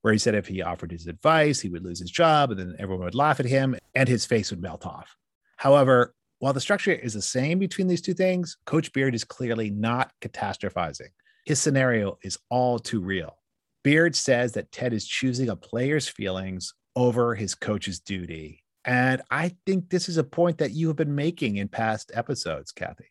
where 0.03 0.13
he 0.13 0.19
said 0.19 0.35
if 0.35 0.49
he 0.49 0.63
offered 0.63 0.91
his 0.91 1.07
advice, 1.07 1.61
he 1.61 1.69
would 1.69 1.85
lose 1.85 2.01
his 2.01 2.11
job 2.11 2.51
and 2.51 2.59
then 2.59 2.75
everyone 2.81 3.05
would 3.05 3.15
laugh 3.15 3.39
at 3.39 3.47
him 3.47 3.77
and 3.95 4.09
his 4.09 4.27
face 4.27 4.51
would 4.51 4.61
melt 4.61 4.85
off. 4.85 5.15
However, 5.59 6.13
while 6.41 6.55
the 6.55 6.61
structure 6.61 6.91
is 6.91 7.15
the 7.15 7.23
same 7.23 7.61
between 7.61 7.87
these 7.87 8.03
two 8.03 8.15
things, 8.15 8.57
Coach 8.67 8.93
Beard 8.93 9.15
is 9.15 9.23
clearly 9.23 9.71
not 9.71 10.11
catastrophizing. 10.21 11.11
His 11.45 11.61
scenario 11.61 12.19
is 12.25 12.37
all 12.49 12.81
too 12.81 13.01
real. 13.01 13.37
Beard 13.83 14.15
says 14.15 14.53
that 14.53 14.73
Ted 14.73 14.93
is 14.93 15.07
choosing 15.07 15.49
a 15.49 15.57
player's 15.57 16.09
feelings 16.09 16.75
over 16.97 17.35
his 17.35 17.55
coach's 17.55 18.01
duty. 18.01 18.63
And 18.85 19.23
I 19.31 19.55
think 19.67 19.91
this 19.91 20.09
is 20.09 20.17
a 20.17 20.25
point 20.25 20.59
that 20.59 20.73
you 20.73 20.89
have 20.89 20.97
been 20.97 21.15
making 21.15 21.57
in 21.57 21.69
past 21.69 22.11
episodes, 22.15 22.73
Kathy, 22.73 23.11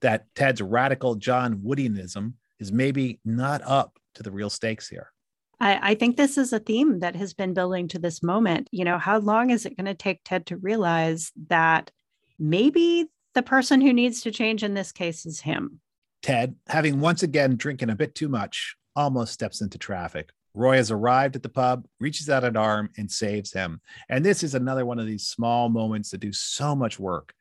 that 0.00 0.26
Ted's 0.34 0.62
radical 0.62 1.16
John 1.16 1.58
Woodianism 1.58 2.34
is 2.58 2.72
maybe 2.72 3.20
not 3.24 3.62
up 3.64 3.98
to 4.14 4.22
the 4.22 4.30
real 4.30 4.50
stakes 4.50 4.88
here. 4.88 5.12
I, 5.60 5.90
I, 5.90 5.94
think 5.96 6.16
this 6.16 6.38
is 6.38 6.52
a 6.52 6.60
theme 6.60 7.00
that 7.00 7.16
has 7.16 7.34
been 7.34 7.52
building 7.52 7.88
to 7.88 7.98
this 7.98 8.22
moment. 8.22 8.68
You 8.70 8.84
know, 8.84 8.98
how 8.98 9.18
long 9.18 9.50
is 9.50 9.66
it 9.66 9.76
going 9.76 9.86
to 9.86 9.94
take 9.94 10.20
Ted 10.24 10.46
to 10.46 10.56
realize 10.56 11.32
that 11.48 11.90
maybe 12.38 13.06
the 13.34 13.42
person 13.42 13.80
who 13.80 13.92
needs 13.92 14.22
to 14.22 14.30
change 14.30 14.62
in 14.62 14.74
this 14.74 14.92
case 14.92 15.26
is 15.26 15.40
him? 15.40 15.80
Ted, 16.22 16.54
having 16.68 17.00
once 17.00 17.24
again 17.24 17.56
drinking 17.56 17.90
a 17.90 17.96
bit 17.96 18.14
too 18.14 18.28
much, 18.28 18.76
almost 18.98 19.32
steps 19.32 19.60
into 19.60 19.78
traffic. 19.78 20.30
Roy 20.54 20.76
has 20.76 20.90
arrived 20.90 21.36
at 21.36 21.42
the 21.42 21.48
pub, 21.48 21.86
reaches 22.00 22.28
out 22.28 22.44
an 22.44 22.56
arm, 22.56 22.90
and 22.96 23.10
saves 23.10 23.52
him. 23.52 23.80
And 24.08 24.24
this 24.24 24.42
is 24.42 24.54
another 24.54 24.84
one 24.84 24.98
of 24.98 25.06
these 25.06 25.26
small 25.26 25.68
moments 25.68 26.10
that 26.10 26.18
do 26.18 26.32
so 26.32 26.74
much 26.74 26.98
work. 26.98 27.32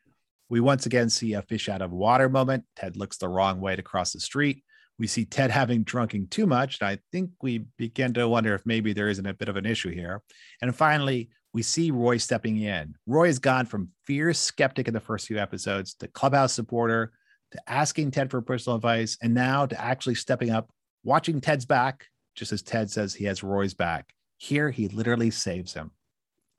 We 0.49 0.59
once 0.59 0.85
again 0.85 1.09
see 1.09 1.33
a 1.33 1.41
fish 1.41 1.67
out 1.67 1.81
of 1.81 1.91
water 1.91 2.29
moment. 2.29 2.63
Ted 2.75 2.95
looks 2.95 3.17
the 3.17 3.27
wrong 3.27 3.59
way 3.59 3.75
to 3.75 3.81
cross 3.81 4.13
the 4.13 4.19
street 4.19 4.63
we 4.99 5.07
see 5.07 5.25
Ted 5.25 5.51
having 5.51 5.83
drunken 5.83 6.27
too 6.27 6.45
much. 6.47 6.79
And 6.81 6.89
I 6.89 6.99
think 7.11 7.31
we 7.41 7.65
begin 7.77 8.13
to 8.13 8.27
wonder 8.27 8.55
if 8.55 8.65
maybe 8.65 8.93
there 8.93 9.09
isn't 9.09 9.25
a 9.25 9.33
bit 9.33 9.49
of 9.49 9.55
an 9.55 9.65
issue 9.65 9.91
here. 9.91 10.21
And 10.61 10.75
finally, 10.75 11.29
we 11.53 11.61
see 11.61 11.91
Roy 11.91 12.17
stepping 12.17 12.57
in. 12.57 12.95
Roy 13.05 13.27
has 13.27 13.39
gone 13.39 13.65
from 13.65 13.89
fierce 14.05 14.39
skeptic 14.39 14.87
in 14.87 14.93
the 14.93 14.99
first 14.99 15.27
few 15.27 15.37
episodes 15.37 15.93
to 15.95 16.07
clubhouse 16.07 16.53
supporter 16.53 17.11
to 17.51 17.61
asking 17.67 18.11
Ted 18.11 18.29
for 18.29 18.41
personal 18.41 18.75
advice 18.75 19.17
and 19.21 19.33
now 19.33 19.65
to 19.65 19.79
actually 19.79 20.15
stepping 20.15 20.49
up, 20.49 20.69
watching 21.07 21.39
Ted's 21.41 21.65
back, 21.65 22.05
just 22.35 22.51
as 22.51 22.61
Ted 22.61 22.91
says 22.91 23.15
he 23.15 23.25
has 23.25 23.41
Roy's 23.41 23.73
back. 23.73 24.13
Here, 24.37 24.69
he 24.69 24.89
literally 24.89 25.31
saves 25.31 25.73
him. 25.73 25.91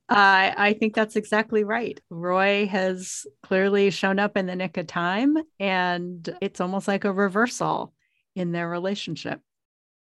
I 0.08 0.54
I 0.56 0.72
think 0.72 0.94
that's 0.94 1.16
exactly 1.16 1.64
right. 1.64 2.00
Roy 2.10 2.66
has 2.66 3.26
clearly 3.42 3.90
shown 3.90 4.18
up 4.18 4.36
in 4.36 4.46
the 4.46 4.56
nick 4.56 4.76
of 4.78 4.86
time, 4.86 5.36
and 5.60 6.36
it's 6.40 6.60
almost 6.60 6.88
like 6.88 7.04
a 7.04 7.12
reversal 7.12 7.92
in 8.34 8.52
their 8.52 8.68
relationship. 8.68 9.40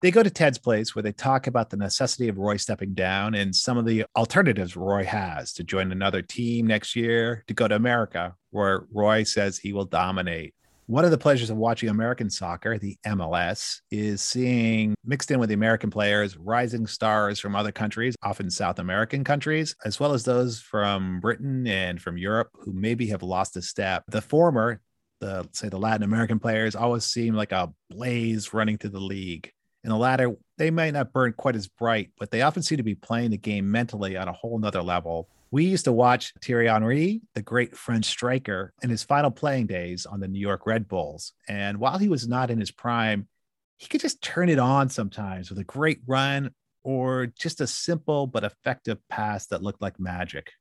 They 0.01 0.11
go 0.11 0.21
to 0.21 0.29
Ted's 0.29 0.59
place 0.59 0.93
where 0.93 1.01
they 1.01 1.13
talk 1.13 1.47
about 1.47 1.71
the 1.71 1.77
necessity 1.77 2.27
of 2.27 2.37
Roy 2.37 2.57
stepping 2.57 2.93
down 2.93 3.33
and 3.33 3.55
some 3.55 3.77
of 3.77 3.85
the 3.85 4.05
alternatives 4.15 4.75
Roy 4.75 5.03
has 5.05 5.53
to 5.53 5.63
join 5.63 5.91
another 5.91 6.21
team 6.21 6.67
next 6.67 6.95
year, 6.95 7.43
to 7.47 7.53
go 7.55 7.67
to 7.67 7.75
America, 7.75 8.35
where 8.51 8.85
Roy 8.93 9.23
says 9.23 9.57
he 9.57 9.73
will 9.73 9.85
dominate. 9.85 10.53
One 10.87 11.03
of 11.03 11.09
the 11.09 11.17
pleasures 11.17 11.49
of 11.49 11.57
watching 11.57 11.89
American 11.89 12.29
soccer, 12.29 12.77
the 12.77 12.95
MLS, 13.07 13.81
is 13.89 14.21
seeing 14.21 14.93
mixed 15.03 15.31
in 15.31 15.39
with 15.39 15.49
the 15.49 15.55
American 15.55 15.89
players 15.89 16.37
rising 16.37 16.85
stars 16.85 17.39
from 17.39 17.55
other 17.55 17.71
countries, 17.71 18.15
often 18.21 18.51
South 18.51 18.77
American 18.77 19.23
countries, 19.23 19.75
as 19.83 19.99
well 19.99 20.13
as 20.13 20.23
those 20.23 20.61
from 20.61 21.19
Britain 21.21 21.65
and 21.65 21.99
from 21.99 22.19
Europe 22.19 22.49
who 22.53 22.71
maybe 22.71 23.07
have 23.07 23.23
lost 23.23 23.57
a 23.57 23.63
step. 23.63 24.03
The 24.09 24.21
former 24.21 24.79
the 25.21 25.49
say 25.53 25.69
the 25.69 25.79
Latin 25.79 26.03
American 26.03 26.37
players 26.37 26.75
always 26.75 27.05
seem 27.05 27.33
like 27.33 27.51
a 27.51 27.73
blaze 27.89 28.53
running 28.53 28.77
through 28.77 28.91
the 28.91 28.99
league. 28.99 29.51
In 29.83 29.89
the 29.89 29.97
latter, 29.97 30.35
they 30.59 30.69
might 30.69 30.93
not 30.93 31.13
burn 31.13 31.33
quite 31.33 31.55
as 31.55 31.67
bright, 31.67 32.11
but 32.19 32.29
they 32.29 32.43
often 32.43 32.61
seem 32.61 32.77
to 32.77 32.83
be 32.83 32.95
playing 32.95 33.31
the 33.31 33.37
game 33.37 33.71
mentally 33.71 34.17
on 34.17 34.27
a 34.27 34.33
whole 34.33 34.59
nother 34.59 34.83
level. 34.83 35.29
We 35.55 35.63
used 35.63 35.85
to 35.85 35.93
watch 35.93 36.33
Thierry 36.41 36.67
Henry, 36.67 37.21
the 37.33 37.41
great 37.41 37.77
French 37.77 38.03
striker, 38.03 38.73
in 38.83 38.89
his 38.89 39.03
final 39.03 39.31
playing 39.31 39.67
days 39.67 40.05
on 40.05 40.19
the 40.19 40.27
New 40.27 40.41
York 40.41 40.67
Red 40.67 40.85
Bulls. 40.89 41.31
And 41.47 41.77
while 41.77 41.97
he 41.97 42.09
was 42.09 42.27
not 42.27 42.51
in 42.51 42.59
his 42.59 42.71
prime, 42.71 43.29
he 43.77 43.87
could 43.87 44.01
just 44.01 44.21
turn 44.21 44.49
it 44.49 44.59
on 44.59 44.89
sometimes 44.89 45.49
with 45.49 45.57
a 45.59 45.63
great 45.63 45.99
run 46.05 46.51
or 46.83 47.27
just 47.27 47.61
a 47.61 47.67
simple 47.67 48.27
but 48.27 48.43
effective 48.43 48.97
pass 49.07 49.47
that 49.47 49.63
looked 49.63 49.81
like 49.81 49.97
magic. 49.97 50.51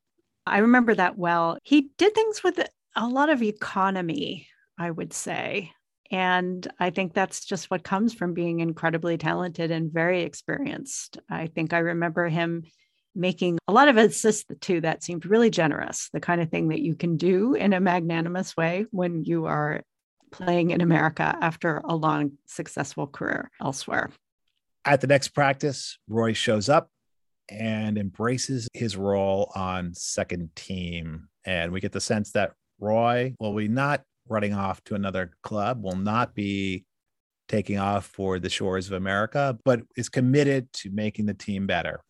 I 0.47 0.59
remember 0.59 0.95
that 0.95 1.19
well. 1.19 1.59
He 1.65 1.91
did 1.99 2.15
things 2.15 2.45
with 2.45 2.65
a 2.95 3.09
lot 3.09 3.31
of 3.31 3.43
economy, 3.43 4.47
I 4.79 4.93
would 4.93 5.13
say. 5.13 5.73
And 6.13 6.65
I 6.79 6.91
think 6.91 7.15
that's 7.15 7.45
just 7.45 7.69
what 7.69 7.83
comes 7.83 8.15
from 8.15 8.33
being 8.33 8.61
incredibly 8.61 9.19
talented 9.19 9.73
and 9.73 9.93
very 9.93 10.23
experienced. 10.23 11.19
I 11.29 11.49
think 11.49 11.73
I 11.73 11.79
remember 11.79 12.29
him 12.29 12.63
making 13.15 13.59
a 13.69 13.73
lot 13.73 13.89
of 13.89 13.97
assists 13.97 14.45
too 14.61 14.81
that 14.81 15.03
seemed 15.03 15.27
really 15.27 15.51
generous, 15.51 16.11
the 16.13 16.21
kind 16.21 16.41
of 16.41 16.51
thing 16.51 16.69
that 16.69 16.81
you 16.81 16.95
can 16.95 17.17
do 17.17 17.55
in 17.55 17.73
a 17.73 17.81
magnanimous 17.81 18.57
way 18.57 18.87
when 18.91 19.25
you 19.25 19.47
are 19.47 19.83
playing 20.33 20.71
in 20.71 20.81
America 20.81 21.37
after 21.41 21.81
a 21.85 21.95
long, 21.95 22.33
successful 22.47 23.07
career 23.07 23.51
elsewhere. 23.63 24.11
At 24.85 25.01
the 25.01 25.07
next 25.07 25.29
practice, 25.29 25.99
Roy 26.09 26.33
shows 26.33 26.69
up 26.69 26.91
and 27.49 27.99
embraces 27.99 28.69
his 28.73 28.97
role 28.97 29.53
on 29.55 29.95
second 29.95 30.55
team. 30.57 31.29
And 31.45 31.73
we 31.73 31.81
get 31.81 31.93
the 31.93 32.01
sense 32.01 32.33
that 32.33 32.53
Roy 32.81 33.35
will 33.39 33.55
be 33.55 33.69
not 33.69 34.03
running 34.29 34.55
off 34.55 34.83
to 34.85 34.95
another 34.95 35.33
club, 35.43 35.83
will 35.83 35.97
not 35.97 36.35
be 36.35 36.85
taking 37.49 37.79
off 37.79 38.07
for 38.07 38.39
the 38.39 38.49
shores 38.49 38.87
of 38.87 38.95
America, 38.95 39.59
but 39.65 39.83
is 39.97 40.09
committed 40.09 40.73
to 40.73 40.91
making 40.91 41.27
the 41.27 41.35
team 41.35 41.67
better. 41.67 42.01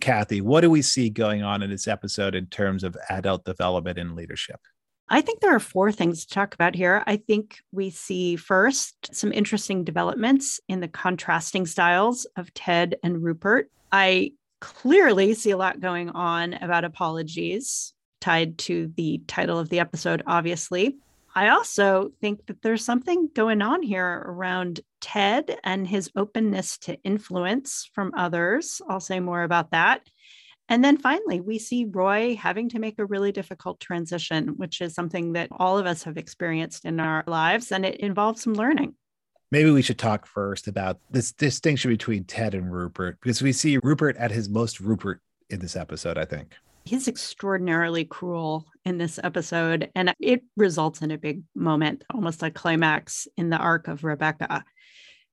Kathy, 0.00 0.40
what 0.40 0.60
do 0.60 0.70
we 0.70 0.82
see 0.82 1.10
going 1.10 1.42
on 1.42 1.62
in 1.62 1.70
this 1.70 1.88
episode 1.88 2.34
in 2.34 2.46
terms 2.46 2.84
of 2.84 2.96
adult 3.08 3.44
development 3.44 3.98
and 3.98 4.14
leadership? 4.14 4.60
I 5.08 5.22
think 5.22 5.40
there 5.40 5.54
are 5.54 5.60
four 5.60 5.90
things 5.90 6.26
to 6.26 6.34
talk 6.34 6.54
about 6.54 6.74
here. 6.74 7.02
I 7.06 7.16
think 7.16 7.60
we 7.72 7.90
see 7.90 8.36
first 8.36 9.14
some 9.14 9.32
interesting 9.32 9.82
developments 9.82 10.60
in 10.68 10.80
the 10.80 10.88
contrasting 10.88 11.66
styles 11.66 12.26
of 12.36 12.52
Ted 12.52 12.96
and 13.02 13.22
Rupert. 13.22 13.70
I 13.90 14.32
clearly 14.60 15.34
see 15.34 15.50
a 15.50 15.56
lot 15.56 15.80
going 15.80 16.10
on 16.10 16.54
about 16.54 16.84
apologies 16.84 17.94
tied 18.20 18.58
to 18.58 18.92
the 18.96 19.22
title 19.26 19.58
of 19.58 19.68
the 19.70 19.80
episode, 19.80 20.22
obviously. 20.26 20.96
I 21.38 21.50
also 21.50 22.10
think 22.20 22.46
that 22.46 22.62
there's 22.62 22.84
something 22.84 23.28
going 23.32 23.62
on 23.62 23.80
here 23.80 24.24
around 24.26 24.80
Ted 25.00 25.56
and 25.62 25.86
his 25.86 26.10
openness 26.16 26.78
to 26.78 27.00
influence 27.04 27.88
from 27.94 28.10
others. 28.16 28.82
I'll 28.88 28.98
say 28.98 29.20
more 29.20 29.44
about 29.44 29.70
that. 29.70 30.00
And 30.68 30.82
then 30.82 30.96
finally, 30.96 31.40
we 31.40 31.60
see 31.60 31.86
Roy 31.88 32.34
having 32.34 32.70
to 32.70 32.80
make 32.80 32.98
a 32.98 33.06
really 33.06 33.30
difficult 33.30 33.78
transition, 33.78 34.54
which 34.56 34.80
is 34.80 34.96
something 34.96 35.34
that 35.34 35.50
all 35.52 35.78
of 35.78 35.86
us 35.86 36.02
have 36.02 36.16
experienced 36.16 36.84
in 36.84 36.98
our 36.98 37.22
lives, 37.28 37.70
and 37.70 37.86
it 37.86 38.00
involves 38.00 38.42
some 38.42 38.54
learning. 38.54 38.96
Maybe 39.52 39.70
we 39.70 39.82
should 39.82 39.96
talk 39.96 40.26
first 40.26 40.66
about 40.66 40.98
this 41.12 41.30
distinction 41.30 41.92
between 41.92 42.24
Ted 42.24 42.52
and 42.52 42.72
Rupert, 42.72 43.16
because 43.22 43.42
we 43.42 43.52
see 43.52 43.78
Rupert 43.80 44.16
at 44.16 44.32
his 44.32 44.48
most 44.48 44.80
Rupert 44.80 45.20
in 45.50 45.60
this 45.60 45.76
episode, 45.76 46.18
I 46.18 46.24
think 46.24 46.56
he's 46.88 47.06
extraordinarily 47.06 48.04
cruel 48.04 48.66
in 48.84 48.96
this 48.96 49.20
episode 49.22 49.90
and 49.94 50.14
it 50.18 50.42
results 50.56 51.02
in 51.02 51.10
a 51.10 51.18
big 51.18 51.42
moment 51.54 52.02
almost 52.14 52.42
a 52.42 52.50
climax 52.50 53.28
in 53.36 53.50
the 53.50 53.58
arc 53.58 53.88
of 53.88 54.04
rebecca 54.04 54.64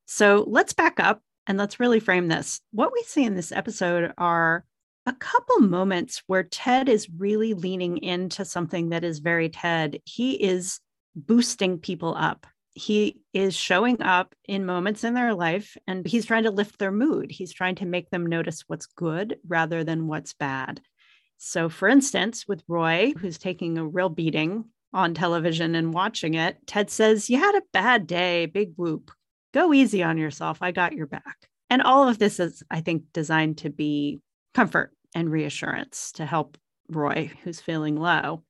so 0.05 0.43
let's 0.47 0.73
back 0.73 0.99
up 0.99 1.21
and 1.47 1.57
let's 1.57 1.79
really 1.79 1.99
frame 2.01 2.27
this 2.27 2.59
what 2.71 2.91
we 2.91 3.01
see 3.03 3.23
in 3.23 3.35
this 3.35 3.53
episode 3.53 4.11
are 4.17 4.65
a 5.05 5.13
couple 5.13 5.59
moments 5.59 6.21
where 6.27 6.43
ted 6.43 6.89
is 6.89 7.07
really 7.17 7.53
leaning 7.53 7.97
into 7.99 8.43
something 8.43 8.89
that 8.89 9.05
is 9.05 9.19
very 9.19 9.47
ted 9.47 9.99
he 10.03 10.33
is 10.33 10.81
boosting 11.15 11.79
people 11.79 12.13
up 12.17 12.45
he 12.77 13.21
is 13.31 13.55
showing 13.55 14.01
up 14.01 14.35
in 14.49 14.65
moments 14.65 15.05
in 15.05 15.13
their 15.13 15.33
life 15.33 15.77
and 15.87 16.05
he's 16.05 16.25
trying 16.25 16.43
to 16.43 16.51
lift 16.51 16.77
their 16.77 16.91
mood. 16.91 17.31
He's 17.31 17.53
trying 17.53 17.75
to 17.75 17.85
make 17.85 18.09
them 18.09 18.25
notice 18.25 18.65
what's 18.67 18.85
good 18.85 19.37
rather 19.47 19.85
than 19.85 20.07
what's 20.07 20.33
bad. 20.33 20.81
So, 21.37 21.69
for 21.69 21.87
instance, 21.87 22.45
with 22.47 22.63
Roy, 22.67 23.13
who's 23.19 23.37
taking 23.37 23.77
a 23.77 23.85
real 23.85 24.09
beating 24.09 24.65
on 24.93 25.13
television 25.13 25.75
and 25.75 25.93
watching 25.93 26.33
it, 26.35 26.57
Ted 26.65 26.89
says, 26.89 27.29
You 27.29 27.37
had 27.37 27.55
a 27.55 27.63
bad 27.73 28.07
day, 28.07 28.45
big 28.45 28.73
whoop. 28.75 29.11
Go 29.53 29.73
easy 29.73 30.03
on 30.03 30.17
yourself. 30.17 30.59
I 30.61 30.71
got 30.71 30.93
your 30.93 31.07
back. 31.07 31.37
And 31.69 31.81
all 31.81 32.07
of 32.07 32.19
this 32.19 32.39
is, 32.39 32.63
I 32.69 32.81
think, 32.81 33.03
designed 33.13 33.59
to 33.59 33.69
be 33.69 34.21
comfort 34.53 34.91
and 35.13 35.31
reassurance 35.31 36.11
to 36.13 36.25
help 36.25 36.57
Roy, 36.89 37.31
who's 37.43 37.59
feeling 37.59 37.95
low. 37.95 38.43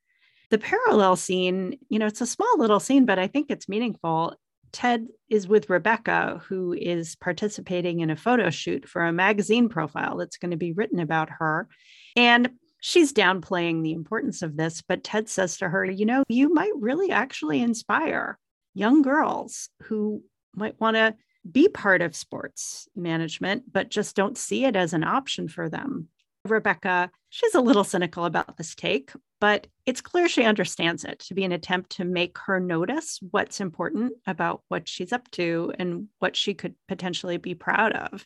The 0.51 0.57
parallel 0.57 1.15
scene, 1.15 1.79
you 1.89 1.99
know, 1.99 2.05
it's 2.05 2.21
a 2.21 2.27
small 2.27 2.57
little 2.57 2.79
scene, 2.79 3.05
but 3.05 3.19
I 3.19 3.27
think 3.27 3.47
it's 3.49 3.69
meaningful. 3.69 4.35
Ted 4.71 5.07
is 5.29 5.47
with 5.47 5.69
Rebecca, 5.69 6.41
who 6.47 6.73
is 6.73 7.15
participating 7.15 8.01
in 8.01 8.09
a 8.09 8.15
photo 8.15 8.49
shoot 8.49 8.87
for 8.87 9.05
a 9.05 9.13
magazine 9.13 9.69
profile 9.69 10.17
that's 10.17 10.37
going 10.37 10.51
to 10.51 10.57
be 10.57 10.73
written 10.73 10.99
about 10.99 11.29
her. 11.39 11.67
And 12.15 12.51
she's 12.79 13.13
downplaying 13.13 13.83
the 13.83 13.93
importance 13.93 14.41
of 14.41 14.57
this, 14.57 14.81
but 14.81 15.03
Ted 15.03 15.29
says 15.29 15.57
to 15.57 15.69
her, 15.69 15.85
You 15.85 16.05
know, 16.05 16.23
you 16.27 16.53
might 16.53 16.73
really 16.75 17.11
actually 17.11 17.61
inspire 17.61 18.37
young 18.73 19.01
girls 19.01 19.69
who 19.83 20.23
might 20.55 20.79
want 20.79 20.95
to 20.95 21.15
be 21.49 21.67
part 21.67 22.01
of 22.01 22.15
sports 22.15 22.87
management, 22.95 23.71
but 23.71 23.89
just 23.89 24.15
don't 24.15 24.37
see 24.37 24.65
it 24.65 24.75
as 24.75 24.93
an 24.93 25.03
option 25.03 25.47
for 25.47 25.69
them. 25.69 26.09
Rebecca, 26.45 27.09
she's 27.29 27.55
a 27.55 27.61
little 27.61 27.83
cynical 27.83 28.25
about 28.25 28.57
this 28.57 28.75
take, 28.75 29.11
but 29.41 29.67
it's 29.85 30.01
clear 30.01 30.27
she 30.27 30.43
understands 30.43 31.03
it 31.03 31.19
to 31.19 31.33
be 31.33 31.43
an 31.43 31.51
attempt 31.51 31.91
to 31.91 32.05
make 32.05 32.37
her 32.45 32.59
notice 32.59 33.19
what's 33.31 33.59
important 33.59 34.13
about 34.27 34.61
what 34.67 34.87
she's 34.87 35.11
up 35.11 35.29
to 35.31 35.73
and 35.79 36.07
what 36.19 36.35
she 36.35 36.53
could 36.53 36.75
potentially 36.87 37.37
be 37.37 37.55
proud 37.55 37.93
of. 37.93 38.25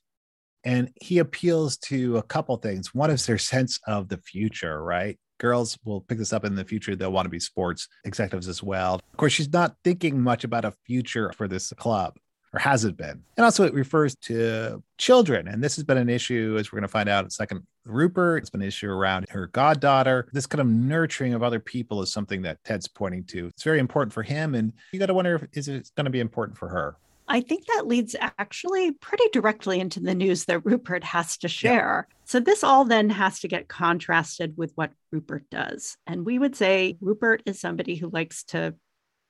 And 0.64 0.92
he 1.02 1.20
appeals 1.20 1.78
to 1.78 2.18
a 2.18 2.24
couple 2.24 2.56
things. 2.58 2.94
One 2.94 3.12
is 3.12 3.26
their 3.26 3.38
sense 3.38 3.80
of 3.88 4.10
the 4.10 4.18
future, 4.18 4.84
right? 4.84 5.18
Girls 5.38 5.78
will 5.86 6.02
pick 6.02 6.18
this 6.18 6.34
up 6.34 6.44
in 6.44 6.56
the 6.56 6.66
future. 6.66 6.96
They'll 6.96 7.14
want 7.14 7.26
to 7.26 7.30
be 7.30 7.40
sports 7.40 7.88
executives 8.04 8.50
as 8.50 8.62
well. 8.62 8.96
Of 8.96 9.18
course, 9.18 9.32
she's 9.32 9.52
not 9.52 9.76
thinking 9.84 10.22
much 10.22 10.44
about 10.44 10.66
a 10.66 10.74
future 10.86 11.32
for 11.32 11.48
this 11.48 11.72
club 11.78 12.18
or 12.54 12.60
has 12.60 12.86
it 12.86 12.98
been? 12.98 13.24
And 13.38 13.46
also, 13.46 13.64
it 13.64 13.74
refers 13.74 14.16
to 14.24 14.84
children. 14.98 15.48
And 15.48 15.64
this 15.64 15.76
has 15.76 15.86
been 15.86 15.98
an 15.98 16.10
issue, 16.10 16.58
as 16.60 16.72
we're 16.72 16.78
going 16.78 16.88
to 16.88 16.92
find 16.92 17.10
out 17.10 17.24
in 17.24 17.28
a 17.28 17.32
second. 17.32 17.66
Rupert, 17.86 18.44
it's 18.44 18.50
been 18.50 18.62
an 18.62 18.68
issue 18.68 18.90
around 18.90 19.28
her 19.30 19.48
goddaughter. 19.48 20.28
This 20.34 20.46
kind 20.46 20.62
of 20.62 20.68
nurturing 20.68 21.34
of 21.34 21.44
other 21.44 21.60
people 21.60 22.02
is 22.02 22.12
something 22.12 22.42
that 22.44 22.64
Ted's 22.64 22.88
pointing 22.88 23.24
to. 23.26 23.48
It's 23.48 23.64
very 23.64 23.80
important 23.80 24.14
for 24.14 24.24
him. 24.24 24.56
And 24.56 24.74
you 24.92 25.00
got 25.00 25.08
to 25.08 25.14
wonder 25.14 25.36
if 25.36 25.48
is 25.54 25.68
it 25.68 25.90
going 25.96 26.06
to 26.06 26.12
be 26.12 26.20
important 26.20 26.58
for 26.58 26.70
her? 26.70 26.98
I 27.30 27.42
think 27.42 27.66
that 27.68 27.88
leads 27.88 28.16
actually 28.40 28.92
pretty 28.92 29.26
directly 29.32 29.80
into 29.80 30.00
the 30.00 30.16
news 30.16 30.46
that 30.46 30.66
Rupert 30.66 31.04
has 31.04 31.38
to 31.38 31.48
share. 31.48 32.08
Yeah. 32.10 32.16
So, 32.26 32.40
this 32.40 32.64
all 32.64 32.86
then 32.86 33.10
has 33.12 33.40
to 33.42 33.48
get 33.48 33.68
contrasted 33.68 34.58
with 34.58 34.72
what 34.76 34.92
Rupert 35.12 35.46
does. 35.52 35.96
And 36.08 36.26
we 36.26 36.40
would 36.40 36.56
say 36.56 36.98
Rupert 37.00 37.44
is 37.46 37.60
somebody 37.62 37.96
who 37.96 38.10
likes 38.10 38.44
to 38.46 38.74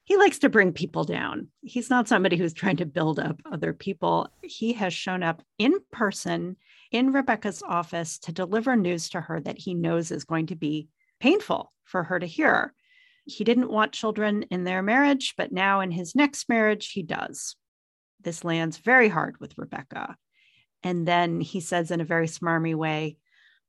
he 0.10 0.18
likes 0.18 0.40
to 0.40 0.50
bring 0.50 0.74
people 0.74 1.04
down. 1.04 1.50
He's 1.62 1.92
not 1.92 2.08
somebody 2.08 2.36
who's 2.36 2.54
trying 2.54 2.78
to 2.78 2.86
build 2.88 3.20
up 3.20 3.42
other 3.46 3.74
people. 3.74 4.28
He 4.42 4.74
has 4.74 4.92
shown 4.92 5.22
up 5.22 5.44
in 5.60 5.76
person 5.92 6.56
in 6.92 7.14
Rebecca's 7.14 7.62
office 7.62 8.18
to 8.20 8.32
deliver 8.32 8.76
news 8.76 9.10
to 9.10 9.22
her 9.22 9.40
that 9.42 9.60
he 9.60 9.76
knows 9.76 10.10
is 10.10 10.24
going 10.24 10.48
to 10.48 10.56
be 10.56 10.88
painful 11.20 11.72
for 11.84 12.04
her 12.06 12.18
to 12.18 12.26
hear. 12.26 12.74
He 13.26 13.44
didn't 13.44 13.70
want 13.70 13.92
children 13.92 14.44
in 14.50 14.64
their 14.64 14.82
marriage, 14.82 15.36
but 15.38 15.52
now 15.52 15.82
in 15.82 15.92
his 15.92 16.16
next 16.16 16.50
marriage, 16.50 16.92
he 16.92 17.04
does. 17.04 17.56
This 18.22 18.44
lands 18.44 18.78
very 18.78 19.10
hard 19.10 19.40
with 19.40 19.58
Rebecca. 19.58 20.16
And 20.84 21.08
then 21.08 21.42
he 21.42 21.60
says 21.60 21.92
in 21.92 22.02
a 22.02 22.06
very 22.06 22.28
smarmy 22.28 22.76
way, 22.76 23.18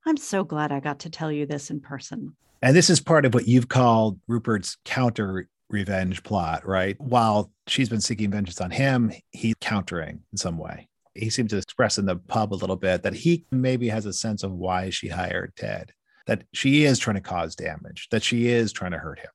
I'm 0.06 0.16
so 0.16 0.44
glad 0.44 0.72
I 0.72 0.80
got 0.80 1.00
to 1.00 1.10
tell 1.10 1.30
you 1.30 1.46
this 1.46 1.70
in 1.70 1.80
person. 1.80 2.36
And 2.62 2.76
this 2.76 2.90
is 2.90 3.00
part 3.00 3.24
of 3.24 3.34
what 3.34 3.48
you've 3.48 3.68
called 3.68 4.18
Rupert's 4.28 4.76
counter 4.84 5.48
revenge 5.68 6.22
plot, 6.22 6.66
right? 6.66 7.00
While 7.00 7.52
she's 7.66 7.88
been 7.88 8.00
seeking 8.00 8.30
vengeance 8.30 8.60
on 8.60 8.70
him, 8.70 9.12
he's 9.30 9.54
countering 9.60 10.20
in 10.32 10.38
some 10.38 10.58
way. 10.58 10.88
He 11.14 11.30
seems 11.30 11.50
to 11.50 11.58
express 11.58 11.98
in 11.98 12.06
the 12.06 12.16
pub 12.16 12.52
a 12.52 12.56
little 12.56 12.76
bit 12.76 13.02
that 13.02 13.14
he 13.14 13.44
maybe 13.50 13.88
has 13.88 14.06
a 14.06 14.12
sense 14.12 14.42
of 14.42 14.52
why 14.52 14.90
she 14.90 15.08
hired 15.08 15.54
Ted, 15.56 15.92
that 16.26 16.44
she 16.52 16.84
is 16.84 16.98
trying 16.98 17.16
to 17.16 17.20
cause 17.20 17.54
damage, 17.54 18.08
that 18.10 18.22
she 18.22 18.48
is 18.48 18.72
trying 18.72 18.92
to 18.92 18.98
hurt 18.98 19.18
him. 19.18 19.30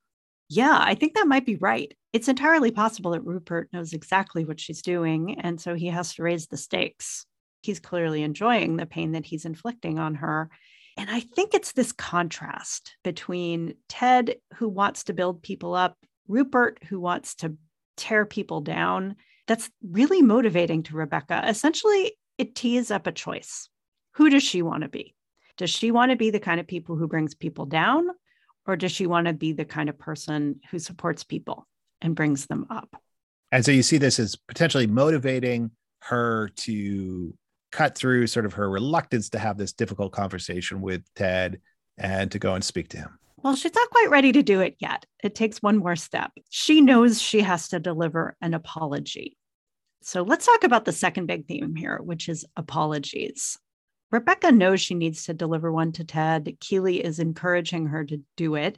Yeah, 0.47 0.77
I 0.79 0.95
think 0.95 1.15
that 1.15 1.27
might 1.27 1.45
be 1.45 1.55
right. 1.55 1.93
It's 2.15 2.29
entirely 2.29 2.71
possible 2.71 3.11
that 3.11 3.25
Rupert 3.25 3.67
knows 3.73 3.91
exactly 3.91 4.45
what 4.45 4.57
she's 4.57 4.81
doing. 4.81 5.37
And 5.41 5.59
so 5.59 5.75
he 5.75 5.87
has 5.87 6.13
to 6.13 6.23
raise 6.23 6.47
the 6.47 6.55
stakes. 6.55 7.25
He's 7.61 7.81
clearly 7.81 8.23
enjoying 8.23 8.77
the 8.77 8.85
pain 8.85 9.11
that 9.11 9.25
he's 9.25 9.43
inflicting 9.43 9.99
on 9.99 10.15
her. 10.15 10.49
And 10.95 11.09
I 11.09 11.19
think 11.19 11.53
it's 11.53 11.73
this 11.73 11.91
contrast 11.91 12.95
between 13.03 13.73
Ted, 13.89 14.37
who 14.53 14.69
wants 14.69 15.03
to 15.03 15.13
build 15.13 15.43
people 15.43 15.73
up 15.73 15.97
Rupert, 16.29 16.79
who 16.87 17.01
wants 17.01 17.35
to 17.35 17.57
tear 17.97 18.25
people 18.25 18.61
down. 18.61 19.17
That's 19.45 19.69
really 19.83 20.21
motivating 20.21 20.83
to 20.83 20.95
Rebecca. 20.95 21.43
Essentially, 21.45 22.13
it 22.37 22.55
tees 22.55 22.91
up 22.91 23.07
a 23.07 23.11
choice. 23.11 23.67
Who 24.13 24.29
does 24.29 24.41
she 24.41 24.61
want 24.61 24.83
to 24.83 24.87
be? 24.87 25.15
Does 25.57 25.69
she 25.69 25.91
want 25.91 26.11
to 26.11 26.15
be 26.15 26.29
the 26.29 26.39
kind 26.39 26.61
of 26.61 26.67
people 26.67 26.95
who 26.95 27.09
brings 27.09 27.35
people 27.35 27.65
down? 27.65 28.07
Or 28.65 28.77
does 28.77 28.93
she 28.93 29.05
want 29.05 29.27
to 29.27 29.33
be 29.33 29.51
the 29.51 29.65
kind 29.65 29.89
of 29.89 29.99
person 29.99 30.61
who 30.71 30.79
supports 30.79 31.25
people 31.25 31.67
and 32.05 32.15
brings 32.15 32.45
them 32.45 32.67
up? 32.69 32.95
And 33.51 33.65
so 33.65 33.71
you 33.71 33.83
see 33.83 33.97
this 33.97 34.19
as 34.19 34.35
potentially 34.35 34.87
motivating 34.87 35.71
her 36.03 36.49
to 36.57 37.33
cut 37.71 37.97
through 37.97 38.27
sort 38.27 38.45
of 38.45 38.53
her 38.53 38.69
reluctance 38.69 39.29
to 39.31 39.39
have 39.39 39.57
this 39.57 39.73
difficult 39.73 40.13
conversation 40.13 40.79
with 40.81 41.03
Ted 41.15 41.59
and 41.97 42.31
to 42.31 42.39
go 42.39 42.53
and 42.53 42.63
speak 42.63 42.89
to 42.89 42.97
him. 42.97 43.19
Well, 43.37 43.55
she's 43.55 43.75
not 43.75 43.89
quite 43.89 44.09
ready 44.09 44.31
to 44.31 44.43
do 44.43 44.61
it 44.61 44.75
yet. 44.79 45.05
It 45.23 45.35
takes 45.35 45.61
one 45.61 45.77
more 45.77 45.95
step. 45.95 46.31
She 46.49 46.81
knows 46.81 47.21
she 47.21 47.41
has 47.41 47.69
to 47.69 47.79
deliver 47.79 48.35
an 48.41 48.53
apology. 48.53 49.37
So 50.01 50.21
let's 50.21 50.45
talk 50.45 50.63
about 50.63 50.85
the 50.85 50.91
second 50.91 51.25
big 51.25 51.47
theme 51.47 51.75
here, 51.75 51.99
which 52.01 52.29
is 52.29 52.45
apologies. 52.55 53.57
Rebecca 54.11 54.51
knows 54.51 54.79
she 54.79 54.93
needs 54.93 55.25
to 55.25 55.33
deliver 55.33 55.71
one 55.71 55.91
to 55.93 56.03
Ted. 56.03 56.55
Keeley 56.59 57.03
is 57.03 57.19
encouraging 57.19 57.87
her 57.87 58.05
to 58.05 58.21
do 58.37 58.55
it. 58.55 58.77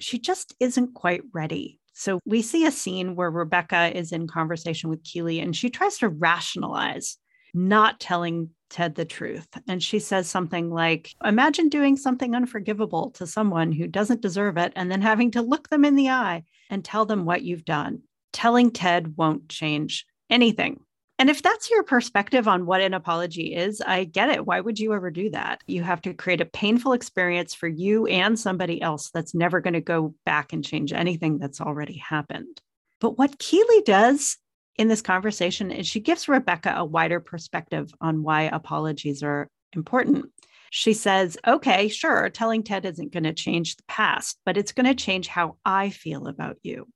She 0.00 0.18
just 0.18 0.54
isn't 0.58 0.94
quite 0.94 1.22
ready. 1.32 1.78
So 1.92 2.20
we 2.24 2.42
see 2.42 2.66
a 2.66 2.72
scene 2.72 3.16
where 3.16 3.30
Rebecca 3.30 3.96
is 3.96 4.12
in 4.12 4.26
conversation 4.26 4.90
with 4.90 5.04
Keeley 5.04 5.40
and 5.40 5.54
she 5.54 5.70
tries 5.70 5.98
to 5.98 6.08
rationalize 6.08 7.18
not 7.54 8.00
telling 8.00 8.50
Ted 8.70 8.94
the 8.94 9.04
truth. 9.04 9.46
And 9.68 9.82
she 9.82 9.98
says 9.98 10.28
something 10.28 10.70
like, 10.70 11.14
Imagine 11.24 11.68
doing 11.68 11.96
something 11.96 12.34
unforgivable 12.34 13.10
to 13.12 13.26
someone 13.26 13.72
who 13.72 13.86
doesn't 13.86 14.22
deserve 14.22 14.56
it 14.56 14.72
and 14.74 14.90
then 14.90 15.02
having 15.02 15.30
to 15.32 15.42
look 15.42 15.68
them 15.68 15.84
in 15.84 15.94
the 15.94 16.08
eye 16.08 16.44
and 16.70 16.84
tell 16.84 17.04
them 17.04 17.24
what 17.24 17.42
you've 17.42 17.64
done. 17.64 18.02
Telling 18.32 18.70
Ted 18.70 19.16
won't 19.16 19.50
change 19.50 20.06
anything. 20.30 20.80
And 21.22 21.30
if 21.30 21.40
that's 21.40 21.70
your 21.70 21.84
perspective 21.84 22.48
on 22.48 22.66
what 22.66 22.80
an 22.80 22.94
apology 22.94 23.54
is, 23.54 23.80
I 23.80 24.02
get 24.02 24.28
it. 24.28 24.44
Why 24.44 24.58
would 24.58 24.80
you 24.80 24.92
ever 24.92 25.08
do 25.08 25.30
that? 25.30 25.60
You 25.68 25.84
have 25.84 26.02
to 26.02 26.14
create 26.14 26.40
a 26.40 26.46
painful 26.46 26.94
experience 26.94 27.54
for 27.54 27.68
you 27.68 28.08
and 28.08 28.36
somebody 28.36 28.82
else 28.82 29.08
that's 29.10 29.32
never 29.32 29.60
going 29.60 29.74
to 29.74 29.80
go 29.80 30.16
back 30.26 30.52
and 30.52 30.64
change 30.64 30.92
anything 30.92 31.38
that's 31.38 31.60
already 31.60 31.98
happened. 31.98 32.60
But 33.00 33.18
what 33.18 33.38
Keeley 33.38 33.82
does 33.82 34.36
in 34.74 34.88
this 34.88 35.00
conversation 35.00 35.70
is 35.70 35.86
she 35.86 36.00
gives 36.00 36.26
Rebecca 36.26 36.74
a 36.76 36.84
wider 36.84 37.20
perspective 37.20 37.94
on 38.00 38.24
why 38.24 38.50
apologies 38.52 39.22
are 39.22 39.48
important. 39.74 40.24
She 40.70 40.92
says, 40.92 41.38
okay, 41.46 41.86
sure, 41.86 42.30
telling 42.30 42.64
Ted 42.64 42.84
isn't 42.84 43.12
going 43.12 43.22
to 43.22 43.32
change 43.32 43.76
the 43.76 43.84
past, 43.86 44.40
but 44.44 44.56
it's 44.56 44.72
going 44.72 44.86
to 44.86 44.94
change 44.96 45.28
how 45.28 45.56
I 45.64 45.90
feel 45.90 46.26
about 46.26 46.56
you. 46.64 46.88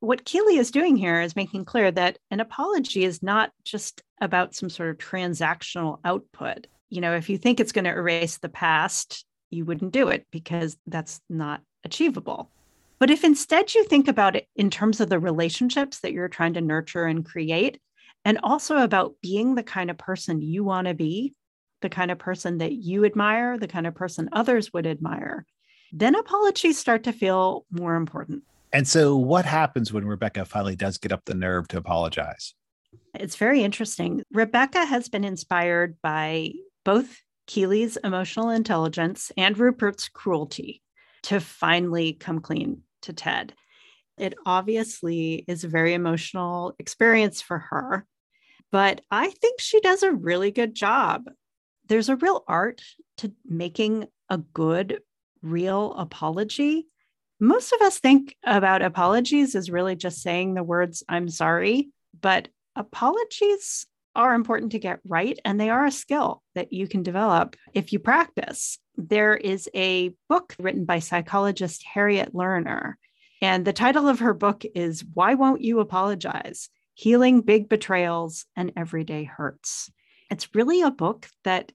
What 0.00 0.24
Keeley 0.24 0.58
is 0.58 0.70
doing 0.70 0.96
here 0.96 1.20
is 1.20 1.36
making 1.36 1.64
clear 1.64 1.90
that 1.90 2.18
an 2.30 2.40
apology 2.40 3.04
is 3.04 3.22
not 3.22 3.50
just 3.64 4.02
about 4.20 4.54
some 4.54 4.68
sort 4.68 4.90
of 4.90 4.98
transactional 4.98 5.98
output. 6.04 6.66
You 6.90 7.00
know, 7.00 7.14
if 7.14 7.30
you 7.30 7.38
think 7.38 7.60
it's 7.60 7.72
going 7.72 7.86
to 7.86 7.90
erase 7.90 8.38
the 8.38 8.48
past, 8.48 9.24
you 9.50 9.64
wouldn't 9.64 9.92
do 9.92 10.08
it 10.08 10.26
because 10.30 10.76
that's 10.86 11.20
not 11.30 11.62
achievable. 11.84 12.50
But 12.98 13.10
if 13.10 13.24
instead 13.24 13.74
you 13.74 13.84
think 13.84 14.08
about 14.08 14.36
it 14.36 14.46
in 14.54 14.70
terms 14.70 15.00
of 15.00 15.08
the 15.08 15.18
relationships 15.18 16.00
that 16.00 16.12
you're 16.12 16.28
trying 16.28 16.54
to 16.54 16.60
nurture 16.60 17.04
and 17.06 17.24
create, 17.24 17.80
and 18.24 18.38
also 18.42 18.78
about 18.78 19.14
being 19.22 19.54
the 19.54 19.62
kind 19.62 19.90
of 19.90 19.98
person 19.98 20.42
you 20.42 20.64
want 20.64 20.88
to 20.88 20.94
be, 20.94 21.34
the 21.82 21.88
kind 21.88 22.10
of 22.10 22.18
person 22.18 22.58
that 22.58 22.72
you 22.72 23.04
admire, 23.04 23.58
the 23.58 23.68
kind 23.68 23.86
of 23.86 23.94
person 23.94 24.28
others 24.32 24.72
would 24.72 24.86
admire, 24.86 25.46
then 25.92 26.14
apologies 26.14 26.78
start 26.78 27.04
to 27.04 27.12
feel 27.12 27.64
more 27.70 27.94
important. 27.94 28.42
And 28.72 28.86
so, 28.86 29.16
what 29.16 29.44
happens 29.44 29.92
when 29.92 30.06
Rebecca 30.06 30.44
finally 30.44 30.76
does 30.76 30.98
get 30.98 31.12
up 31.12 31.24
the 31.24 31.34
nerve 31.34 31.68
to 31.68 31.78
apologize? 31.78 32.54
It's 33.14 33.36
very 33.36 33.62
interesting. 33.62 34.22
Rebecca 34.32 34.84
has 34.84 35.08
been 35.08 35.24
inspired 35.24 35.96
by 36.02 36.52
both 36.84 37.20
Keeley's 37.46 37.96
emotional 37.98 38.50
intelligence 38.50 39.32
and 39.36 39.56
Rupert's 39.56 40.08
cruelty 40.08 40.82
to 41.24 41.40
finally 41.40 42.12
come 42.12 42.40
clean 42.40 42.82
to 43.02 43.12
Ted. 43.12 43.54
It 44.18 44.34
obviously 44.46 45.44
is 45.46 45.64
a 45.64 45.68
very 45.68 45.94
emotional 45.94 46.74
experience 46.78 47.42
for 47.42 47.58
her, 47.58 48.06
but 48.72 49.00
I 49.10 49.30
think 49.30 49.60
she 49.60 49.80
does 49.80 50.02
a 50.02 50.12
really 50.12 50.50
good 50.50 50.74
job. 50.74 51.24
There's 51.88 52.08
a 52.08 52.16
real 52.16 52.44
art 52.48 52.82
to 53.18 53.32
making 53.44 54.06
a 54.28 54.38
good, 54.38 55.00
real 55.42 55.94
apology. 55.94 56.86
Most 57.38 57.72
of 57.72 57.82
us 57.82 57.98
think 57.98 58.34
about 58.44 58.80
apologies 58.80 59.54
as 59.54 59.70
really 59.70 59.94
just 59.94 60.22
saying 60.22 60.54
the 60.54 60.62
words, 60.62 61.02
I'm 61.06 61.28
sorry, 61.28 61.90
but 62.18 62.48
apologies 62.74 63.86
are 64.14 64.34
important 64.34 64.72
to 64.72 64.78
get 64.78 65.00
right, 65.06 65.38
and 65.44 65.60
they 65.60 65.68
are 65.68 65.84
a 65.84 65.90
skill 65.90 66.42
that 66.54 66.72
you 66.72 66.88
can 66.88 67.02
develop 67.02 67.54
if 67.74 67.92
you 67.92 67.98
practice. 67.98 68.78
There 68.96 69.36
is 69.36 69.68
a 69.74 70.14
book 70.30 70.56
written 70.58 70.86
by 70.86 71.00
psychologist 71.00 71.84
Harriet 71.84 72.32
Lerner, 72.32 72.94
and 73.42 73.66
the 73.66 73.74
title 73.74 74.08
of 74.08 74.20
her 74.20 74.32
book 74.32 74.64
is 74.74 75.04
Why 75.12 75.34
Won't 75.34 75.60
You 75.60 75.80
Apologize? 75.80 76.70
Healing 76.94 77.42
Big 77.42 77.68
Betrayals 77.68 78.46
and 78.56 78.72
Everyday 78.74 79.24
Hurts. 79.24 79.90
It's 80.30 80.54
really 80.54 80.80
a 80.80 80.90
book 80.90 81.28
that 81.44 81.70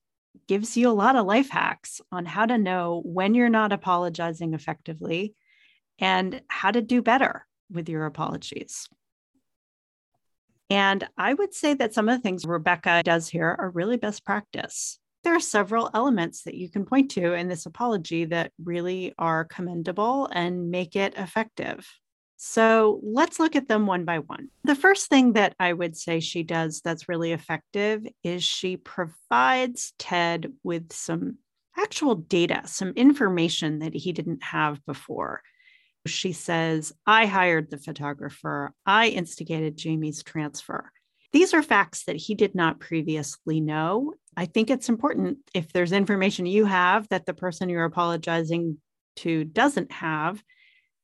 gives 0.47 0.75
you 0.75 0.89
a 0.89 0.91
lot 0.91 1.15
of 1.15 1.27
life 1.27 1.51
hacks 1.51 2.01
on 2.11 2.25
how 2.25 2.47
to 2.47 2.57
know 2.57 3.03
when 3.05 3.35
you're 3.35 3.49
not 3.49 3.71
apologizing 3.71 4.55
effectively 4.55 5.35
and 6.01 6.41
how 6.47 6.71
to 6.71 6.81
do 6.81 7.01
better 7.01 7.45
with 7.71 7.87
your 7.87 8.05
apologies. 8.05 8.89
And 10.69 11.07
I 11.17 11.33
would 11.33 11.53
say 11.53 11.73
that 11.75 11.93
some 11.93 12.09
of 12.09 12.17
the 12.17 12.21
things 12.21 12.45
Rebecca 12.45 13.01
does 13.03 13.27
here 13.27 13.55
are 13.59 13.69
really 13.69 13.97
best 13.97 14.25
practice. 14.25 14.99
There 15.23 15.35
are 15.35 15.39
several 15.39 15.89
elements 15.93 16.43
that 16.43 16.55
you 16.55 16.69
can 16.69 16.85
point 16.85 17.11
to 17.11 17.33
in 17.33 17.47
this 17.47 17.65
apology 17.65 18.25
that 18.25 18.51
really 18.63 19.13
are 19.19 19.45
commendable 19.45 20.27
and 20.31 20.71
make 20.71 20.95
it 20.95 21.13
effective. 21.15 21.87
So 22.37 22.99
let's 23.03 23.39
look 23.39 23.55
at 23.55 23.67
them 23.67 23.85
one 23.85 24.03
by 24.03 24.19
one. 24.19 24.47
The 24.63 24.73
first 24.73 25.09
thing 25.09 25.33
that 25.33 25.53
I 25.59 25.73
would 25.73 25.95
say 25.95 26.19
she 26.21 26.41
does 26.41 26.81
that's 26.83 27.07
really 27.07 27.33
effective 27.33 28.07
is 28.23 28.43
she 28.43 28.77
provides 28.77 29.93
Ted 29.99 30.51
with 30.63 30.91
some 30.91 31.37
actual 31.77 32.15
data, 32.15 32.63
some 32.65 32.93
information 32.95 33.79
that 33.79 33.93
he 33.93 34.11
didn't 34.11 34.41
have 34.41 34.83
before. 34.85 35.43
She 36.05 36.33
says, 36.33 36.93
I 37.05 37.25
hired 37.25 37.69
the 37.69 37.77
photographer, 37.77 38.73
I 38.85 39.09
instigated 39.09 39.77
Jamie's 39.77 40.23
transfer. 40.23 40.91
These 41.31 41.53
are 41.53 41.63
facts 41.63 42.05
that 42.05 42.17
he 42.17 42.35
did 42.35 42.55
not 42.55 42.79
previously 42.79 43.61
know. 43.61 44.13
I 44.35 44.45
think 44.45 44.69
it's 44.69 44.89
important 44.89 45.37
if 45.53 45.71
there's 45.71 45.91
information 45.91 46.45
you 46.45 46.65
have 46.65 47.07
that 47.09 47.25
the 47.25 47.33
person 47.33 47.69
you're 47.69 47.85
apologizing 47.85 48.77
to 49.17 49.43
doesn't 49.43 49.91
have 49.91 50.43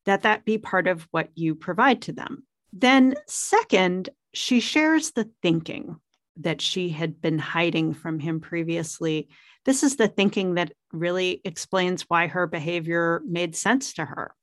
that 0.06 0.24
that 0.24 0.46
be 0.46 0.58
part 0.58 0.88
of 0.88 1.08
what 1.12 1.30
you 1.36 1.54
provide 1.54 2.02
to 2.04 2.14
them. 2.14 2.46
Then, 2.74 3.16
second, 3.28 4.10
she 4.34 4.60
shares 4.60 5.12
the 5.12 5.30
thinking 5.42 5.98
that 6.38 6.62
she 6.62 6.90
had 6.90 7.22
been 7.22 7.40
hiding 7.40 7.94
from 7.94 8.20
him 8.20 8.40
previously. 8.40 9.28
This 9.66 9.84
is 9.84 9.96
the 9.96 10.08
thinking 10.08 10.56
that 10.56 10.72
really 10.92 11.42
explains 11.44 12.04
why 12.04 12.28
her 12.28 12.48
behavior 12.48 13.22
made 13.26 13.56
sense 13.56 13.94
to 13.94 14.06
her. 14.06 14.34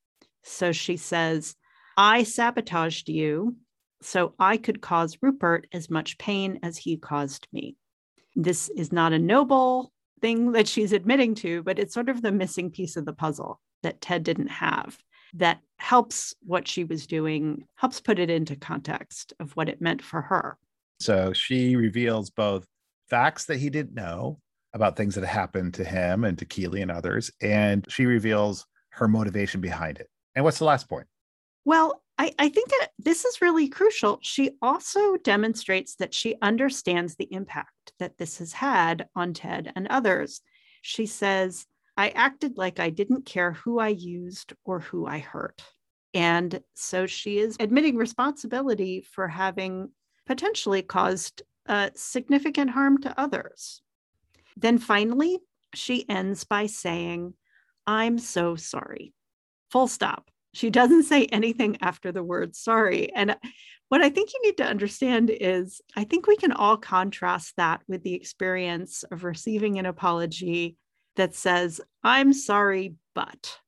So 0.44 0.72
she 0.72 0.96
says, 0.96 1.56
I 1.96 2.22
sabotaged 2.22 3.08
you 3.08 3.56
so 4.02 4.34
I 4.38 4.56
could 4.58 4.80
cause 4.80 5.18
Rupert 5.22 5.66
as 5.72 5.88
much 5.90 6.18
pain 6.18 6.60
as 6.62 6.76
he 6.76 6.96
caused 6.96 7.48
me. 7.52 7.76
This 8.36 8.68
is 8.70 8.92
not 8.92 9.12
a 9.12 9.18
noble 9.18 9.92
thing 10.20 10.52
that 10.52 10.68
she's 10.68 10.92
admitting 10.92 11.34
to, 11.36 11.62
but 11.62 11.78
it's 11.78 11.94
sort 11.94 12.08
of 12.08 12.20
the 12.20 12.32
missing 12.32 12.70
piece 12.70 12.96
of 12.96 13.06
the 13.06 13.12
puzzle 13.12 13.60
that 13.82 14.00
Ted 14.00 14.22
didn't 14.22 14.48
have 14.48 14.98
that 15.34 15.60
helps 15.78 16.34
what 16.42 16.68
she 16.68 16.84
was 16.84 17.06
doing, 17.06 17.64
helps 17.74 18.00
put 18.00 18.18
it 18.18 18.30
into 18.30 18.56
context 18.56 19.32
of 19.40 19.52
what 19.52 19.68
it 19.68 19.80
meant 19.80 20.02
for 20.02 20.20
her. 20.20 20.58
So 21.00 21.32
she 21.32 21.76
reveals 21.76 22.30
both 22.30 22.66
facts 23.08 23.46
that 23.46 23.58
he 23.58 23.70
didn't 23.70 23.94
know 23.94 24.38
about 24.74 24.96
things 24.96 25.14
that 25.14 25.24
happened 25.24 25.74
to 25.74 25.84
him 25.84 26.24
and 26.24 26.38
to 26.38 26.44
Keeley 26.44 26.82
and 26.82 26.90
others, 26.90 27.30
and 27.40 27.84
she 27.88 28.06
reveals 28.06 28.66
her 28.90 29.08
motivation 29.08 29.60
behind 29.60 29.98
it. 29.98 30.08
And 30.34 30.44
what's 30.44 30.58
the 30.58 30.64
last 30.64 30.88
point? 30.88 31.06
Well, 31.64 32.02
I, 32.18 32.32
I, 32.38 32.48
think 32.48 32.68
that 32.68 32.90
this 32.98 33.24
is 33.24 33.40
really 33.40 33.68
crucial. 33.68 34.18
She 34.22 34.52
also 34.62 35.16
demonstrates 35.16 35.96
that 35.96 36.14
she 36.14 36.36
understands 36.42 37.16
the 37.16 37.28
impact 37.32 37.92
that 37.98 38.18
this 38.18 38.38
has 38.38 38.52
had 38.52 39.08
on 39.16 39.34
Ted 39.34 39.72
and 39.74 39.88
others. 39.88 40.40
She 40.82 41.06
says, 41.06 41.66
I 41.96 42.10
acted 42.10 42.58
like 42.58 42.78
I 42.78 42.90
didn't 42.90 43.24
care 43.26 43.52
who 43.52 43.78
I 43.78 43.88
used 43.88 44.52
or 44.64 44.80
who 44.80 45.06
I 45.06 45.18
hurt. 45.18 45.62
And 46.12 46.60
so 46.74 47.06
she 47.06 47.38
is 47.38 47.56
admitting 47.58 47.96
responsibility 47.96 49.00
for 49.00 49.26
having 49.26 49.90
potentially 50.26 50.82
caused 50.82 51.42
uh, 51.68 51.90
significant 51.94 52.70
harm 52.70 53.00
to 53.02 53.20
others. 53.20 53.82
Then 54.56 54.78
finally, 54.78 55.38
she 55.74 56.08
ends 56.08 56.44
by 56.44 56.66
saying, 56.66 57.34
I'm 57.86 58.18
so 58.18 58.54
sorry. 58.54 59.12
Full 59.74 59.88
stop. 59.88 60.30
She 60.52 60.70
doesn't 60.70 61.02
say 61.02 61.24
anything 61.26 61.78
after 61.80 62.12
the 62.12 62.22
word 62.22 62.54
sorry. 62.54 63.12
And 63.12 63.36
what 63.88 64.02
I 64.02 64.08
think 64.08 64.30
you 64.32 64.40
need 64.44 64.56
to 64.58 64.64
understand 64.64 65.28
is 65.30 65.80
I 65.96 66.04
think 66.04 66.28
we 66.28 66.36
can 66.36 66.52
all 66.52 66.76
contrast 66.76 67.54
that 67.56 67.80
with 67.88 68.04
the 68.04 68.14
experience 68.14 69.02
of 69.10 69.24
receiving 69.24 69.80
an 69.80 69.86
apology 69.86 70.76
that 71.16 71.34
says, 71.34 71.80
I'm 72.04 72.32
sorry, 72.32 72.94
but. 73.16 73.58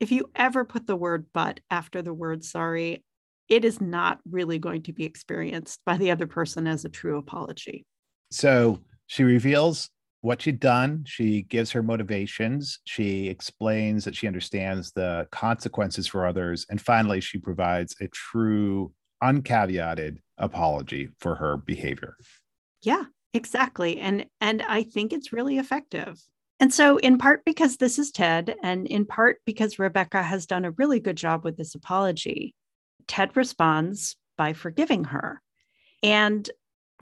If 0.00 0.12
you 0.12 0.30
ever 0.36 0.66
put 0.66 0.86
the 0.86 0.96
word 0.96 1.24
but 1.32 1.60
after 1.70 2.02
the 2.02 2.12
word 2.12 2.44
sorry, 2.44 3.02
it 3.48 3.64
is 3.64 3.80
not 3.80 4.18
really 4.30 4.58
going 4.58 4.82
to 4.82 4.92
be 4.92 5.06
experienced 5.06 5.80
by 5.86 5.96
the 5.96 6.10
other 6.10 6.26
person 6.26 6.66
as 6.66 6.84
a 6.84 6.90
true 6.90 7.16
apology. 7.16 7.86
So 8.30 8.80
she 9.06 9.24
reveals 9.24 9.88
what 10.24 10.40
she'd 10.40 10.58
done. 10.58 11.04
She 11.06 11.42
gives 11.42 11.70
her 11.72 11.82
motivations. 11.82 12.78
She 12.84 13.28
explains 13.28 14.04
that 14.04 14.16
she 14.16 14.26
understands 14.26 14.90
the 14.92 15.28
consequences 15.30 16.06
for 16.06 16.26
others. 16.26 16.64
And 16.70 16.80
finally, 16.80 17.20
she 17.20 17.36
provides 17.36 17.94
a 18.00 18.08
true, 18.08 18.92
uncaveated 19.20 20.20
apology 20.38 21.10
for 21.18 21.34
her 21.34 21.58
behavior. 21.58 22.16
Yeah, 22.80 23.04
exactly. 23.34 24.00
And 24.00 24.24
and 24.40 24.62
I 24.62 24.84
think 24.84 25.12
it's 25.12 25.32
really 25.32 25.58
effective. 25.58 26.18
And 26.58 26.72
so, 26.72 26.96
in 26.96 27.18
part 27.18 27.42
because 27.44 27.76
this 27.76 27.98
is 27.98 28.10
Ted, 28.10 28.56
and 28.62 28.86
in 28.86 29.04
part 29.04 29.40
because 29.44 29.78
Rebecca 29.78 30.22
has 30.22 30.46
done 30.46 30.64
a 30.64 30.70
really 30.70 31.00
good 31.00 31.16
job 31.16 31.44
with 31.44 31.58
this 31.58 31.74
apology, 31.74 32.54
Ted 33.06 33.36
responds 33.36 34.16
by 34.38 34.54
forgiving 34.54 35.04
her. 35.04 35.42
And 36.02 36.48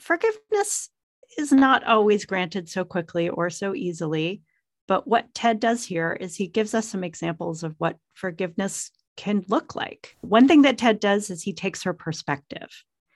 forgiveness 0.00 0.90
is 1.38 1.53
not 1.53 1.85
always 1.85 2.25
granted 2.25 2.68
so 2.68 2.85
quickly 2.85 3.29
or 3.29 3.51
so 3.51 3.75
easily. 3.75 4.42
But 4.88 5.07
what 5.07 5.33
Ted 5.35 5.61
does 5.61 5.85
here 5.85 6.16
is 6.21 6.37
he 6.37 6.49
gives 6.49 6.75
us 6.75 6.88
some 6.88 7.05
examples 7.05 7.62
of 7.62 7.75
what 7.79 7.97
forgiveness 8.14 8.90
can 9.16 9.45
look 9.49 9.75
like. 9.75 10.16
One 10.23 10.49
thing 10.49 10.62
that 10.62 10.79
Ted 10.79 11.01
does 11.01 11.31
is 11.31 11.42
he 11.42 11.53
takes 11.53 11.83
her 11.83 11.92
perspective 11.92 12.68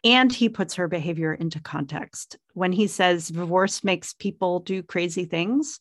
and 0.04 0.32
he 0.32 0.48
puts 0.48 0.74
her 0.74 0.88
behavior 0.88 1.34
into 1.34 1.60
context. 1.60 2.36
When 2.54 2.72
he 2.72 2.86
says 2.86 3.28
divorce 3.28 3.82
makes 3.82 4.14
people 4.14 4.60
do 4.60 4.82
crazy 4.82 5.24
things, 5.24 5.80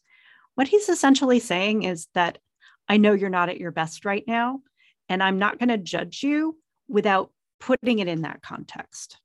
what 0.55 0.67
he's 0.67 0.89
essentially 0.89 1.39
saying 1.39 1.83
is 1.83 2.07
that 2.13 2.39
I 2.87 2.97
know 2.97 3.13
you're 3.13 3.29
not 3.29 3.49
at 3.49 3.59
your 3.59 3.71
best 3.71 4.05
right 4.05 4.23
now, 4.27 4.61
and 5.09 5.21
I'm 5.21 5.37
not 5.37 5.59
going 5.59 5.69
to 5.69 5.77
judge 5.77 6.23
you 6.23 6.57
without 6.87 7.31
putting 7.59 7.99
it 7.99 8.07
in 8.07 8.21
that 8.21 8.41
context. 8.41 9.19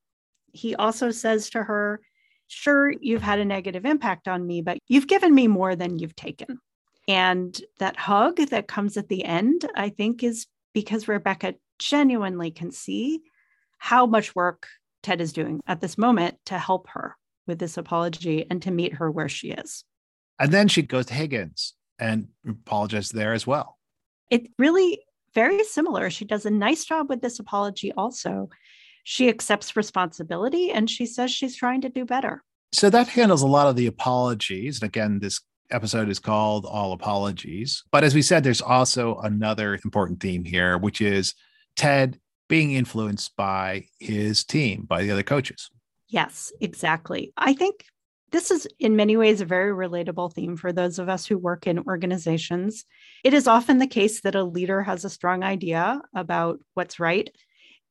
He 0.53 0.75
also 0.75 1.11
says 1.11 1.51
to 1.51 1.63
her, 1.63 2.01
Sure, 2.53 2.93
you've 3.01 3.23
had 3.23 3.39
a 3.39 3.45
negative 3.45 3.87
impact 3.87 4.27
on 4.27 4.45
me, 4.45 4.61
but 4.61 4.79
you've 4.89 5.07
given 5.07 5.33
me 5.35 5.47
more 5.47 5.77
than 5.77 5.99
you've 5.99 6.17
taken. 6.17 6.59
And 7.07 7.59
that 7.79 7.97
hug 7.97 8.39
that 8.39 8.67
comes 8.67 8.97
at 8.97 9.09
the 9.09 9.25
end, 9.25 9.71
I 9.77 9.89
think, 9.89 10.25
is 10.25 10.47
because 10.75 11.09
Rebecca 11.09 11.55
genuinely 11.79 12.51
can 12.51 12.73
see 12.73 13.21
how 13.79 14.05
much 14.05 14.35
work 14.35 14.67
Ted 15.03 15.21
is 15.21 15.33
doing 15.33 15.61
at 15.67 15.81
this 15.81 15.97
moment 15.97 16.39
to 16.47 16.59
help 16.59 16.89
her 16.89 17.17
with 17.47 17.61
this 17.61 17.77
apology 17.77 18.47
and 18.51 18.61
to 18.63 18.71
meet 18.71 18.95
her 18.95 19.11
where 19.11 19.29
she 19.29 19.53
is. 19.53 19.85
And 20.39 20.51
then 20.51 20.67
she 20.67 20.83
goes 20.83 21.07
to 21.07 21.15
Higgins 21.15 21.75
and 21.99 22.29
apologizes 22.47 23.11
there 23.11 23.33
as 23.33 23.47
well. 23.47 23.79
It 24.29 24.49
really 24.59 25.01
very 25.35 25.63
similar. 25.65 26.11
She 26.11 26.25
does 26.25 26.47
a 26.47 26.51
nice 26.51 26.85
job 26.85 27.09
with 27.09 27.21
this 27.21 27.39
apology 27.39 27.93
also. 27.93 28.49
She 29.05 29.29
accepts 29.29 29.77
responsibility 29.77 30.71
and 30.71 30.89
she 30.89 31.07
says 31.07 31.31
she's 31.31 31.57
trying 31.57 31.81
to 31.83 31.89
do 31.89 32.05
better. 32.05 32.43
So 32.73 32.91
that 32.91 33.09
handles 33.09 33.43
a 33.43 33.47
lot 33.47 33.67
of 33.67 33.77
the 33.77 33.87
apologies. 33.87 34.81
And 34.81 34.89
again, 34.89 35.19
this 35.19 35.41
episode 35.71 36.09
is 36.09 36.19
called 36.19 36.67
All 36.67 36.93
Apologies. 36.93 37.85
But 37.91 38.05
as 38.05 38.15
we 38.15 38.23
said, 38.23 38.45
there's 38.45 38.61
also 38.61 39.17
another 39.19 39.79
important 39.85 40.21
theme 40.21 40.45
here, 40.45 40.79
which 40.79 41.01
is 41.01 41.35
Ted 41.77 42.19
being 42.49 42.73
influenced 42.73 43.37
by 43.37 43.87
his 43.99 44.45
team, 44.45 44.85
by 44.85 45.03
the 45.03 45.11
other 45.11 45.23
coaches. 45.23 45.71
Yes, 46.09 46.53
exactly. 46.61 47.33
I 47.37 47.55
think 47.55 47.85
this 48.33 48.51
is, 48.51 48.67
in 48.79 48.97
many 48.97 49.17
ways, 49.17 49.41
a 49.41 49.45
very 49.45 49.73
relatable 49.73 50.33
theme 50.33 50.57
for 50.57 50.73
those 50.73 50.99
of 50.99 51.09
us 51.09 51.27
who 51.27 51.39
work 51.39 51.67
in 51.67 51.81
organizations. 51.81 52.85
It 53.25 53.35
is 53.35 53.47
often 53.47 53.79
the 53.79 53.87
case 53.87 54.21
that 54.23 54.35
a 54.35 54.45
leader 54.45 54.83
has 54.83 55.05
a 55.05 55.11
strong 55.11 55.43
idea 55.43 56.01
about 56.15 56.61
what's 56.75 57.01
right. 57.01 57.31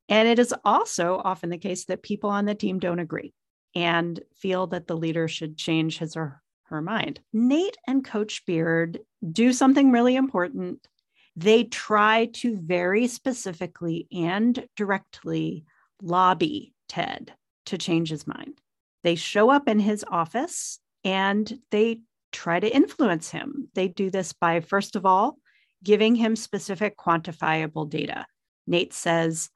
And 0.10 0.28
it 0.28 0.40
is 0.40 0.54
also 0.66 1.22
often 1.24 1.50
the 1.50 1.58
case 1.58 1.86
that 1.86 2.04
people 2.04 2.32
on 2.32 2.46
the 2.46 2.56
team 2.56 2.80
don't 2.80 3.00
agree 3.00 3.34
and 3.76 4.20
feel 4.36 4.68
that 4.68 4.88
the 4.88 4.98
leader 4.98 5.28
should 5.28 5.58
change 5.58 6.00
his 6.00 6.18
or 6.18 6.42
her 6.64 6.82
mind. 6.82 7.20
Nate 7.32 7.78
and 7.88 8.04
Coach 8.04 8.46
Beard 8.46 9.00
do 9.32 9.54
something 9.54 9.92
really 9.92 10.16
important. 10.16 10.88
They 11.36 11.64
try 11.64 12.26
to 12.34 12.58
very 12.58 13.08
specifically 13.08 14.08
and 14.12 14.68
directly 14.76 15.66
lobby 16.02 16.74
Ted 16.88 17.34
to 17.68 17.78
change 17.78 18.10
his 18.10 18.26
mind. 18.26 18.60
They 19.04 19.16
show 19.16 19.50
up 19.50 19.68
in 19.68 19.80
his 19.80 20.04
office 20.10 20.80
and 21.04 21.60
they 21.72 22.02
try 22.32 22.60
to 22.60 22.76
influence 22.76 23.30
him. 23.30 23.70
They 23.74 23.88
do 23.88 24.10
this 24.10 24.34
by, 24.34 24.60
first 24.60 24.96
of 24.96 25.06
all, 25.06 25.38
giving 25.84 26.16
him 26.16 26.36
specific 26.36 26.98
quantifiable 26.98 27.90
data. 27.90 28.26
Nate 28.68 28.94
says, 28.94 29.50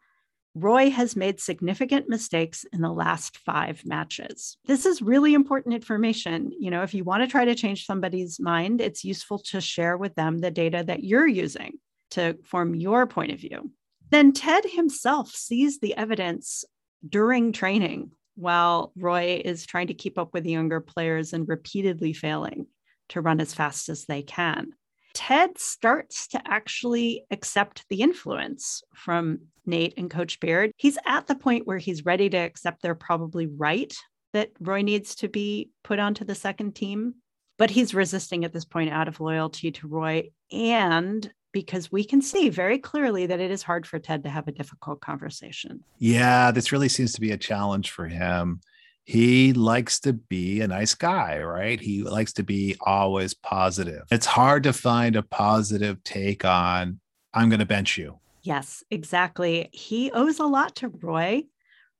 Roy 0.55 0.91
has 0.91 1.15
made 1.15 1.39
significant 1.39 2.07
mistakes 2.09 2.65
in 2.71 2.81
the 2.81 2.91
last 2.91 3.37
five 3.39 3.83
matches. 3.85 4.57
This 4.65 4.85
is 4.85 5.01
really 5.01 5.33
important 5.33 5.73
information. 5.73 6.51
You 6.59 6.69
know, 6.69 6.83
if 6.83 6.93
you 6.93 7.03
want 7.03 7.23
to 7.23 7.27
try 7.27 7.45
to 7.45 7.55
change 7.55 7.85
somebody's 7.85 8.39
mind, 8.39 8.79
it's 8.79 9.03
useful 9.03 9.39
to 9.39 9.59
share 9.59 9.97
with 9.97 10.13
them 10.15 10.39
the 10.39 10.51
data 10.51 10.83
that 10.85 11.03
you're 11.03 11.27
using 11.27 11.79
to 12.11 12.37
form 12.43 12.75
your 12.75 13.07
point 13.07 13.31
of 13.31 13.39
view. 13.39 13.71
Then 14.11 14.31
Ted 14.31 14.63
himself 14.65 15.31
sees 15.31 15.79
the 15.79 15.95
evidence 15.97 16.65
during 17.07 17.51
training 17.51 18.11
while 18.35 18.91
Roy 18.95 19.41
is 19.43 19.65
trying 19.65 19.87
to 19.87 19.93
keep 19.95 20.19
up 20.19 20.33
with 20.33 20.43
the 20.43 20.51
younger 20.51 20.79
players 20.79 21.33
and 21.33 21.47
repeatedly 21.47 22.13
failing 22.13 22.67
to 23.09 23.21
run 23.21 23.41
as 23.41 23.53
fast 23.53 23.89
as 23.89 24.05
they 24.05 24.21
can. 24.21 24.73
Ted 25.13 25.59
starts 25.59 26.27
to 26.29 26.41
actually 26.45 27.25
accept 27.31 27.85
the 27.89 28.01
influence 28.01 28.83
from 28.95 29.39
Nate 29.65 29.93
and 29.97 30.09
Coach 30.09 30.39
Beard. 30.39 30.71
He's 30.77 30.97
at 31.05 31.27
the 31.27 31.35
point 31.35 31.67
where 31.67 31.77
he's 31.77 32.05
ready 32.05 32.29
to 32.29 32.37
accept 32.37 32.81
they're 32.81 32.95
probably 32.95 33.47
right 33.47 33.95
that 34.33 34.51
Roy 34.59 34.81
needs 34.81 35.15
to 35.15 35.27
be 35.29 35.69
put 35.83 35.99
onto 35.99 36.25
the 36.25 36.35
second 36.35 36.75
team, 36.75 37.15
but 37.57 37.69
he's 37.69 37.93
resisting 37.93 38.43
at 38.43 38.51
this 38.51 38.65
point 38.65 38.91
out 38.91 39.07
of 39.07 39.19
loyalty 39.19 39.71
to 39.71 39.87
Roy 39.87 40.31
and 40.51 41.31
because 41.51 41.91
we 41.91 42.03
can 42.03 42.21
see 42.21 42.49
very 42.49 42.79
clearly 42.79 43.27
that 43.27 43.39
it 43.39 43.51
is 43.51 43.61
hard 43.61 43.85
for 43.85 43.99
Ted 43.99 44.23
to 44.23 44.29
have 44.29 44.47
a 44.47 44.51
difficult 44.51 45.01
conversation. 45.01 45.83
Yeah, 45.99 46.49
this 46.49 46.71
really 46.71 46.89
seems 46.89 47.13
to 47.13 47.21
be 47.21 47.31
a 47.31 47.37
challenge 47.37 47.91
for 47.91 48.07
him. 48.07 48.59
He 49.05 49.53
likes 49.53 49.99
to 50.01 50.13
be 50.13 50.61
a 50.61 50.67
nice 50.67 50.95
guy, 50.95 51.41
right? 51.41 51.79
He 51.79 52.03
likes 52.03 52.33
to 52.33 52.43
be 52.43 52.77
always 52.81 53.33
positive. 53.33 54.03
It's 54.11 54.25
hard 54.25 54.63
to 54.63 54.73
find 54.73 55.15
a 55.15 55.23
positive 55.23 56.03
take 56.03 56.45
on, 56.45 56.99
I'm 57.33 57.49
going 57.49 57.59
to 57.59 57.65
bench 57.65 57.97
you. 57.97 58.19
Yes, 58.43 58.83
exactly. 58.89 59.69
He 59.71 60.11
owes 60.11 60.39
a 60.39 60.45
lot 60.45 60.75
to 60.77 60.89
Roy. 60.89 61.43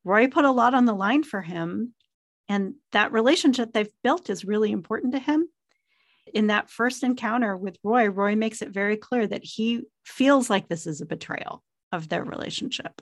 Roy 0.04 0.28
put 0.28 0.46
a 0.46 0.52
lot 0.52 0.74
on 0.74 0.86
the 0.86 0.94
line 0.94 1.24
for 1.24 1.42
him. 1.42 1.94
And 2.50 2.76
that 2.92 3.12
relationship 3.12 3.74
they've 3.74 3.92
built 4.04 4.30
is 4.30 4.46
really 4.46 4.72
important 4.72 5.14
to 5.14 5.20
him 5.20 5.48
in 6.34 6.48
that 6.48 6.70
first 6.70 7.04
encounter 7.04 7.56
with 7.56 7.78
Roy, 7.84 8.08
Roy 8.10 8.36
makes 8.36 8.62
it 8.62 8.70
very 8.70 8.98
clear 8.98 9.26
that 9.28 9.44
he 9.44 9.84
feels 10.04 10.50
like 10.50 10.68
this 10.68 10.88
is 10.88 11.02
a 11.02 11.06
betrayal 11.06 11.64
of 11.92 12.10
their 12.10 12.24
relationship. 12.24 13.02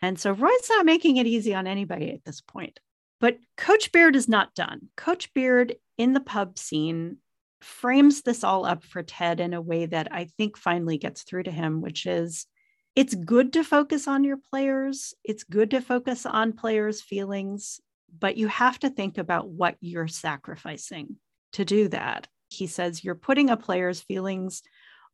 And 0.00 0.18
so 0.18 0.32
Roy's 0.32 0.68
not 0.68 0.84
making 0.84 1.16
it 1.16 1.26
easy 1.26 1.54
on 1.54 1.66
anybody 1.66 2.10
at 2.10 2.24
this 2.24 2.40
point. 2.40 2.80
But 3.22 3.38
Coach 3.56 3.92
Beard 3.92 4.16
is 4.16 4.28
not 4.28 4.54
done. 4.54 4.88
Coach 4.96 5.32
Beard 5.32 5.76
in 5.96 6.12
the 6.12 6.20
pub 6.20 6.58
scene 6.58 7.16
frames 7.62 8.20
this 8.20 8.44
all 8.44 8.66
up 8.66 8.84
for 8.84 9.02
Ted 9.02 9.40
in 9.40 9.54
a 9.54 9.62
way 9.62 9.86
that 9.86 10.12
I 10.12 10.26
think 10.36 10.58
finally 10.58 10.98
gets 10.98 11.22
through 11.22 11.44
to 11.44 11.50
him, 11.50 11.80
which 11.80 12.04
is 12.04 12.46
it's 12.94 13.14
good 13.14 13.54
to 13.54 13.64
focus 13.64 14.06
on 14.06 14.24
your 14.24 14.36
players, 14.36 15.14
it's 15.24 15.44
good 15.44 15.70
to 15.70 15.80
focus 15.80 16.26
on 16.26 16.52
players' 16.52 17.00
feelings, 17.00 17.80
but 18.18 18.36
you 18.36 18.48
have 18.48 18.78
to 18.80 18.90
think 18.90 19.16
about 19.16 19.48
what 19.48 19.76
you're 19.80 20.08
sacrificing 20.08 21.16
to 21.52 21.64
do 21.64 21.88
that 21.88 22.28
he 22.52 22.66
says 22.66 23.02
you're 23.02 23.14
putting 23.14 23.50
a 23.50 23.56
player's 23.56 24.00
feelings 24.00 24.62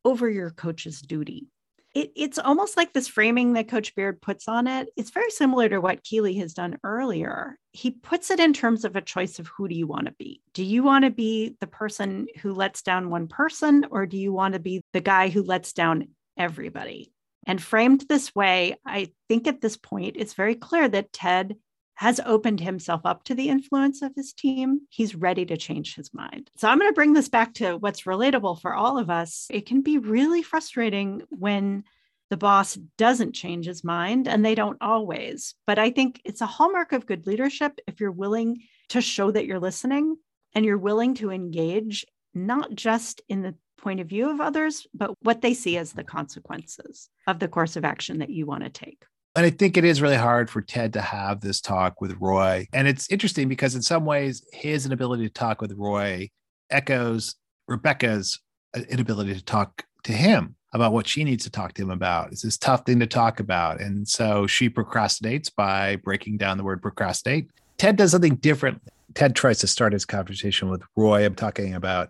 over 0.05 0.29
your 0.29 0.51
coach's 0.51 1.01
duty. 1.01 1.47
It, 1.93 2.11
it's 2.15 2.37
almost 2.37 2.77
like 2.77 2.93
this 2.93 3.07
framing 3.07 3.53
that 3.53 3.67
Coach 3.67 3.95
Beard 3.95 4.21
puts 4.21 4.47
on 4.47 4.67
it. 4.67 4.89
It's 4.95 5.09
very 5.09 5.31
similar 5.31 5.69
to 5.69 5.81
what 5.81 6.03
Keeley 6.03 6.35
has 6.35 6.53
done 6.53 6.77
earlier. 6.83 7.57
He 7.71 7.91
puts 7.91 8.29
it 8.29 8.39
in 8.39 8.53
terms 8.53 8.85
of 8.85 8.95
a 8.95 9.01
choice 9.01 9.39
of 9.39 9.47
who 9.47 9.67
do 9.67 9.75
you 9.75 9.87
want 9.87 10.05
to 10.05 10.13
be? 10.19 10.41
Do 10.53 10.63
you 10.63 10.83
want 10.83 11.05
to 11.05 11.11
be 11.11 11.55
the 11.59 11.67
person 11.67 12.27
who 12.41 12.53
lets 12.53 12.81
down 12.81 13.09
one 13.09 13.27
person, 13.27 13.85
or 13.89 14.05
do 14.05 14.17
you 14.17 14.31
want 14.31 14.53
to 14.53 14.59
be 14.59 14.81
the 14.93 15.01
guy 15.01 15.29
who 15.29 15.43
lets 15.43 15.73
down 15.73 16.09
everybody? 16.37 17.11
And 17.47 17.61
framed 17.61 18.05
this 18.07 18.35
way, 18.35 18.75
I 18.85 19.11
think 19.27 19.47
at 19.47 19.61
this 19.61 19.77
point, 19.77 20.15
it's 20.19 20.33
very 20.33 20.55
clear 20.55 20.87
that 20.87 21.11
Ted 21.11 21.55
has 21.99 22.21
opened 22.25 22.61
himself 22.61 23.01
up 23.03 23.25
to 23.25 23.35
the 23.35 23.49
influence 23.49 24.01
of 24.01 24.15
his 24.15 24.31
team, 24.31 24.79
he's 24.89 25.15
ready 25.15 25.45
to 25.45 25.57
change 25.57 25.95
his 25.95 26.13
mind. 26.13 26.49
So 26.55 26.69
I'm 26.69 26.79
going 26.79 26.89
to 26.89 26.95
bring 26.95 27.11
this 27.11 27.27
back 27.27 27.53
to 27.55 27.75
what's 27.75 28.03
relatable 28.03 28.61
for 28.61 28.73
all 28.73 28.97
of 28.97 29.09
us. 29.09 29.47
It 29.49 29.65
can 29.65 29.81
be 29.81 29.97
really 29.97 30.41
frustrating 30.41 31.23
when 31.27 31.83
the 32.29 32.37
boss 32.37 32.75
doesn't 32.97 33.33
change 33.33 33.65
his 33.65 33.83
mind, 33.83 34.29
and 34.29 34.45
they 34.45 34.55
don't 34.55 34.77
always. 34.79 35.55
But 35.67 35.77
I 35.77 35.91
think 35.91 36.21
it's 36.23 36.39
a 36.39 36.45
hallmark 36.45 36.93
of 36.93 37.05
good 37.05 37.27
leadership 37.27 37.77
if 37.85 37.99
you're 37.99 38.11
willing 38.11 38.61
to 38.89 39.01
show 39.01 39.29
that 39.31 39.45
you're 39.45 39.59
listening 39.59 40.15
and 40.55 40.63
you're 40.63 40.77
willing 40.77 41.15
to 41.15 41.31
engage, 41.31 42.05
not 42.33 42.75
just 42.75 43.21
in 43.27 43.41
the 43.41 43.55
point 43.77 43.99
of 43.99 44.07
view 44.07 44.29
of 44.29 44.39
others, 44.39 44.87
but 44.93 45.11
what 45.21 45.41
they 45.41 45.53
see 45.53 45.75
as 45.75 45.91
the 45.91 46.05
consequences 46.05 47.09
of 47.27 47.39
the 47.39 47.49
course 47.49 47.75
of 47.75 47.83
action 47.83 48.19
that 48.19 48.29
you 48.29 48.45
want 48.45 48.63
to 48.63 48.69
take. 48.69 49.03
And 49.35 49.45
I 49.45 49.51
think 49.51 49.77
it 49.77 49.85
is 49.85 50.01
really 50.01 50.15
hard 50.15 50.49
for 50.49 50.61
Ted 50.61 50.93
to 50.93 51.01
have 51.01 51.41
this 51.41 51.61
talk 51.61 52.01
with 52.01 52.15
Roy. 52.19 52.67
And 52.73 52.87
it's 52.87 53.09
interesting 53.11 53.47
because, 53.47 53.75
in 53.75 53.81
some 53.81 54.05
ways, 54.05 54.43
his 54.51 54.85
inability 54.85 55.27
to 55.27 55.33
talk 55.33 55.61
with 55.61 55.73
Roy 55.77 56.29
echoes 56.69 57.35
Rebecca's 57.67 58.39
uh, 58.75 58.81
inability 58.89 59.35
to 59.35 59.43
talk 59.43 59.85
to 60.03 60.13
him 60.13 60.55
about 60.73 60.93
what 60.93 61.07
she 61.07 61.23
needs 61.23 61.43
to 61.43 61.49
talk 61.49 61.73
to 61.73 61.81
him 61.81 61.91
about. 61.91 62.31
It's 62.31 62.41
this 62.41 62.57
tough 62.57 62.85
thing 62.85 62.99
to 62.99 63.07
talk 63.07 63.39
about. 63.39 63.81
And 63.81 64.07
so 64.07 64.47
she 64.47 64.69
procrastinates 64.69 65.51
by 65.55 65.97
breaking 65.97 66.37
down 66.37 66.57
the 66.57 66.63
word 66.63 66.81
procrastinate. 66.81 67.49
Ted 67.77 67.95
does 67.95 68.11
something 68.11 68.35
different. 68.35 68.81
Ted 69.15 69.35
tries 69.35 69.59
to 69.59 69.67
start 69.67 69.93
his 69.93 70.05
conversation 70.05 70.69
with 70.69 70.83
Roy. 70.95 71.25
I'm 71.25 71.35
talking 71.35 71.73
about 71.73 72.09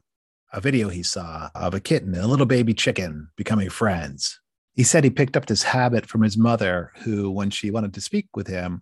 a 0.51 0.59
video 0.59 0.89
he 0.89 1.03
saw 1.03 1.49
of 1.55 1.73
a 1.73 1.79
kitten 1.79 2.13
and 2.15 2.23
a 2.23 2.27
little 2.27 2.45
baby 2.45 2.73
chicken 2.73 3.29
becoming 3.37 3.69
friends. 3.69 4.39
He 4.79 4.85
said 4.85 5.03
he 5.03 5.09
picked 5.09 5.35
up 5.35 5.45
this 5.45 5.61
habit 5.61 6.05
from 6.05 6.21
his 6.21 6.37
mother, 6.37 6.93
who, 6.99 7.29
when 7.29 7.49
she 7.49 7.69
wanted 7.69 7.93
to 7.95 7.99
speak 7.99 8.29
with 8.33 8.47
him, 8.47 8.81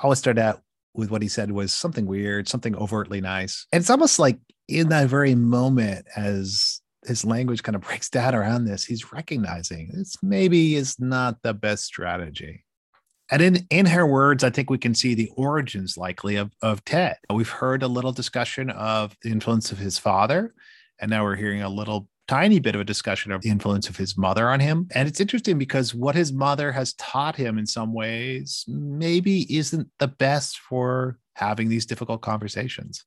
always 0.00 0.20
started 0.20 0.40
out 0.40 0.62
with 0.94 1.10
what 1.10 1.20
he 1.20 1.26
said 1.26 1.50
was 1.50 1.72
something 1.72 2.06
weird, 2.06 2.46
something 2.46 2.76
overtly 2.76 3.20
nice. 3.20 3.66
And 3.72 3.80
it's 3.80 3.90
almost 3.90 4.20
like 4.20 4.38
in 4.68 4.90
that 4.90 5.08
very 5.08 5.34
moment, 5.34 6.06
as 6.14 6.80
his 7.04 7.24
language 7.24 7.64
kind 7.64 7.74
of 7.74 7.82
breaks 7.82 8.08
down 8.08 8.36
around 8.36 8.66
this, 8.66 8.84
he's 8.84 9.12
recognizing 9.12 9.90
this 9.92 10.14
maybe 10.22 10.76
is 10.76 11.00
not 11.00 11.42
the 11.42 11.54
best 11.54 11.86
strategy. 11.86 12.64
And 13.28 13.42
in, 13.42 13.66
in 13.68 13.86
her 13.86 14.06
words, 14.06 14.44
I 14.44 14.50
think 14.50 14.70
we 14.70 14.78
can 14.78 14.94
see 14.94 15.16
the 15.16 15.32
origins 15.36 15.98
likely 15.98 16.36
of, 16.36 16.52
of 16.62 16.84
Ted. 16.84 17.16
We've 17.34 17.48
heard 17.48 17.82
a 17.82 17.88
little 17.88 18.12
discussion 18.12 18.70
of 18.70 19.16
the 19.22 19.32
influence 19.32 19.72
of 19.72 19.78
his 19.78 19.98
father, 19.98 20.54
and 21.00 21.10
now 21.10 21.24
we're 21.24 21.34
hearing 21.34 21.62
a 21.62 21.68
little 21.68 22.08
tiny 22.28 22.60
bit 22.60 22.74
of 22.74 22.80
a 22.80 22.84
discussion 22.84 23.32
of 23.32 23.42
the 23.42 23.50
influence 23.50 23.88
of 23.88 23.96
his 23.96 24.16
mother 24.16 24.48
on 24.48 24.60
him. 24.60 24.88
And 24.94 25.08
it's 25.08 25.20
interesting 25.20 25.58
because 25.58 25.94
what 25.94 26.14
his 26.14 26.32
mother 26.32 26.72
has 26.72 26.94
taught 26.94 27.36
him 27.36 27.58
in 27.58 27.66
some 27.66 27.92
ways 27.92 28.64
maybe 28.68 29.54
isn't 29.54 29.88
the 29.98 30.08
best 30.08 30.58
for 30.58 31.18
having 31.34 31.68
these 31.68 31.86
difficult 31.86 32.22
conversations. 32.22 33.04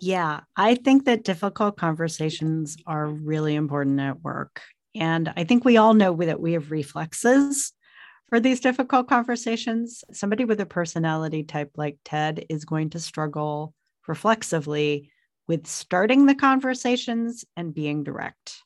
Yeah, 0.00 0.40
I 0.56 0.74
think 0.74 1.04
that 1.04 1.24
difficult 1.24 1.76
conversations 1.76 2.76
are 2.86 3.06
really 3.06 3.54
important 3.54 4.00
at 4.00 4.22
work. 4.22 4.60
And 4.94 5.32
I 5.36 5.44
think 5.44 5.64
we 5.64 5.76
all 5.76 5.94
know 5.94 6.16
that 6.16 6.40
we 6.40 6.52
have 6.52 6.70
reflexes 6.70 7.72
for 8.28 8.40
these 8.40 8.60
difficult 8.60 9.08
conversations. 9.08 10.04
Somebody 10.12 10.44
with 10.44 10.60
a 10.60 10.66
personality 10.66 11.42
type 11.42 11.70
like 11.76 11.98
Ted 12.04 12.46
is 12.48 12.64
going 12.64 12.90
to 12.90 13.00
struggle 13.00 13.74
reflexively 14.06 15.10
with 15.46 15.66
starting 15.66 16.26
the 16.26 16.34
conversations 16.34 17.44
and 17.56 17.74
being 17.74 18.04
direct. 18.04 18.62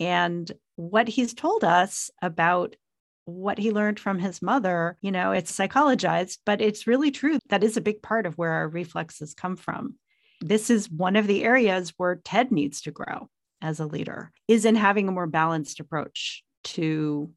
And 0.00 0.50
what 0.76 1.08
he's 1.08 1.34
told 1.34 1.64
us 1.64 2.10
about 2.20 2.76
what 3.24 3.58
he 3.58 3.72
learned 3.72 3.98
from 3.98 4.18
his 4.18 4.40
mother, 4.40 4.96
you 5.00 5.10
know, 5.10 5.32
it's 5.32 5.56
psychologized, 5.56 6.38
but 6.44 6.60
it's 6.60 6.86
really 6.86 7.10
true. 7.10 7.38
That 7.48 7.64
is 7.64 7.76
a 7.76 7.80
big 7.80 8.02
part 8.02 8.26
of 8.26 8.38
where 8.38 8.52
our 8.52 8.68
reflexes 8.68 9.34
come 9.34 9.56
from. 9.56 9.94
This 10.40 10.70
is 10.70 10.90
one 10.90 11.16
of 11.16 11.26
the 11.26 11.44
areas 11.44 11.92
where 11.96 12.16
Ted 12.16 12.52
needs 12.52 12.82
to 12.82 12.90
grow 12.90 13.28
as 13.62 13.80
a 13.80 13.86
leader, 13.86 14.32
is 14.46 14.64
in 14.64 14.74
having 14.74 15.08
a 15.08 15.12
more 15.12 15.26
balanced 15.26 15.80
approach 15.80 16.44
to 16.62 17.32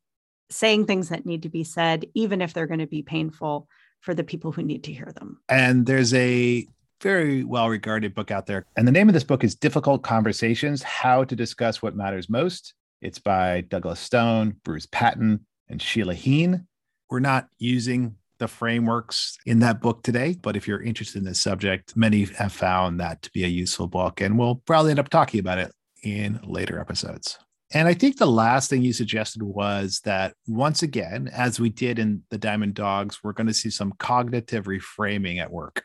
saying 0.51 0.85
things 0.85 1.09
that 1.09 1.25
need 1.25 1.43
to 1.43 1.49
be 1.49 1.63
said, 1.63 2.05
even 2.13 2.41
if 2.41 2.53
they're 2.53 2.67
going 2.67 2.79
to 2.79 2.87
be 2.87 3.01
painful 3.01 3.67
for 4.01 4.13
the 4.13 4.23
people 4.23 4.51
who 4.51 4.63
need 4.63 4.83
to 4.83 4.93
hear 4.93 5.11
them. 5.15 5.39
And 5.47 5.85
there's 5.85 6.13
a 6.13 6.67
very 7.01 7.43
well 7.43 7.69
regarded 7.69 8.13
book 8.13 8.31
out 8.31 8.45
there. 8.45 8.65
And 8.75 8.87
the 8.87 8.91
name 8.91 9.09
of 9.09 9.13
this 9.13 9.23
book 9.23 9.43
is 9.43 9.55
Difficult 9.55 10.03
Conversations 10.03 10.83
How 10.83 11.23
to 11.23 11.35
Discuss 11.35 11.81
What 11.81 11.95
Matters 11.95 12.29
Most. 12.29 12.73
It's 13.01 13.19
by 13.19 13.61
Douglas 13.61 13.99
Stone, 13.99 14.57
Bruce 14.63 14.87
Patton, 14.91 15.45
and 15.69 15.81
Sheila 15.81 16.13
Heen. 16.13 16.67
We're 17.09 17.19
not 17.19 17.47
using 17.57 18.15
the 18.39 18.47
frameworks 18.47 19.37
in 19.45 19.59
that 19.59 19.81
book 19.81 20.03
today, 20.03 20.35
but 20.41 20.55
if 20.55 20.67
you're 20.67 20.81
interested 20.81 21.19
in 21.19 21.25
this 21.25 21.41
subject, 21.41 21.95
many 21.95 22.25
have 22.25 22.53
found 22.53 22.99
that 22.99 23.21
to 23.21 23.31
be 23.31 23.43
a 23.43 23.47
useful 23.47 23.87
book, 23.87 24.21
and 24.21 24.37
we'll 24.37 24.55
probably 24.55 24.91
end 24.91 24.99
up 24.99 25.09
talking 25.09 25.39
about 25.39 25.57
it 25.57 25.71
in 26.03 26.39
later 26.43 26.79
episodes. 26.79 27.37
And 27.71 27.87
I 27.87 27.93
think 27.93 28.17
the 28.17 28.25
last 28.25 28.69
thing 28.69 28.81
you 28.81 28.93
suggested 28.93 29.43
was 29.43 30.01
that 30.03 30.33
once 30.47 30.81
again, 30.81 31.29
as 31.31 31.59
we 31.59 31.69
did 31.69 31.99
in 31.99 32.23
the 32.31 32.37
Diamond 32.37 32.73
Dogs, 32.73 33.19
we're 33.23 33.33
going 33.33 33.47
to 33.47 33.53
see 33.53 33.69
some 33.69 33.93
cognitive 33.99 34.65
reframing 34.65 35.39
at 35.39 35.51
work. 35.51 35.83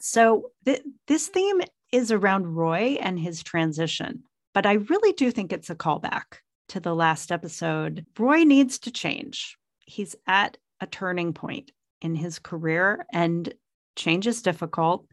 So, 0.00 0.50
th- 0.64 0.82
this 1.06 1.28
theme 1.28 1.60
is 1.92 2.12
around 2.12 2.54
Roy 2.54 2.98
and 3.00 3.18
his 3.18 3.42
transition, 3.42 4.22
but 4.54 4.66
I 4.66 4.74
really 4.74 5.12
do 5.12 5.30
think 5.30 5.52
it's 5.52 5.70
a 5.70 5.74
callback 5.74 6.40
to 6.68 6.80
the 6.80 6.94
last 6.94 7.32
episode. 7.32 8.06
Roy 8.18 8.44
needs 8.44 8.78
to 8.80 8.90
change. 8.90 9.56
He's 9.80 10.14
at 10.26 10.56
a 10.80 10.86
turning 10.86 11.32
point 11.32 11.72
in 12.00 12.14
his 12.14 12.38
career, 12.38 13.06
and 13.12 13.52
change 13.96 14.26
is 14.26 14.42
difficult. 14.42 15.06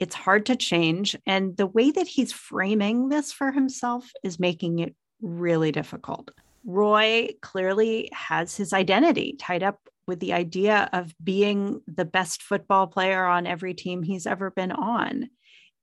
It's 0.00 0.14
hard 0.14 0.46
to 0.46 0.56
change. 0.56 1.16
And 1.26 1.56
the 1.56 1.66
way 1.66 1.90
that 1.92 2.08
he's 2.08 2.32
framing 2.32 3.08
this 3.08 3.32
for 3.32 3.52
himself 3.52 4.10
is 4.24 4.40
making 4.40 4.80
it 4.80 4.96
really 5.20 5.70
difficult. 5.70 6.32
Roy 6.64 7.30
clearly 7.40 8.08
has 8.12 8.56
his 8.56 8.72
identity 8.72 9.36
tied 9.38 9.62
up 9.62 9.78
with 10.12 10.20
the 10.20 10.34
idea 10.34 10.90
of 10.92 11.14
being 11.24 11.80
the 11.86 12.04
best 12.04 12.42
football 12.42 12.86
player 12.86 13.24
on 13.24 13.46
every 13.46 13.72
team 13.72 14.02
he's 14.02 14.26
ever 14.26 14.50
been 14.50 14.70
on. 14.70 15.30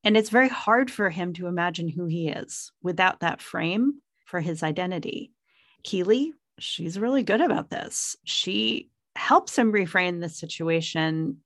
And 0.03 0.15
it's 0.15 0.29
very 0.29 0.49
hard 0.49 0.91
for 0.91 1.09
him 1.09 1.33
to 1.33 1.47
imagine 1.47 1.89
who 1.89 2.05
he 2.05 2.29
is 2.29 2.71
without 2.83 3.21
that 3.21 3.41
frame 3.41 4.03
for 4.25 4.39
his 4.39 4.61
identity. 4.61 5.31
Keeley, 5.83 6.33
she's 6.59 6.99
really 6.99 7.23
good 7.23 7.41
about 7.41 7.71
this. 7.71 8.15
She 8.23 8.91
helps 9.15 9.57
him 9.57 9.73
reframe 9.73 10.21
the 10.21 10.29
situation 10.29 11.37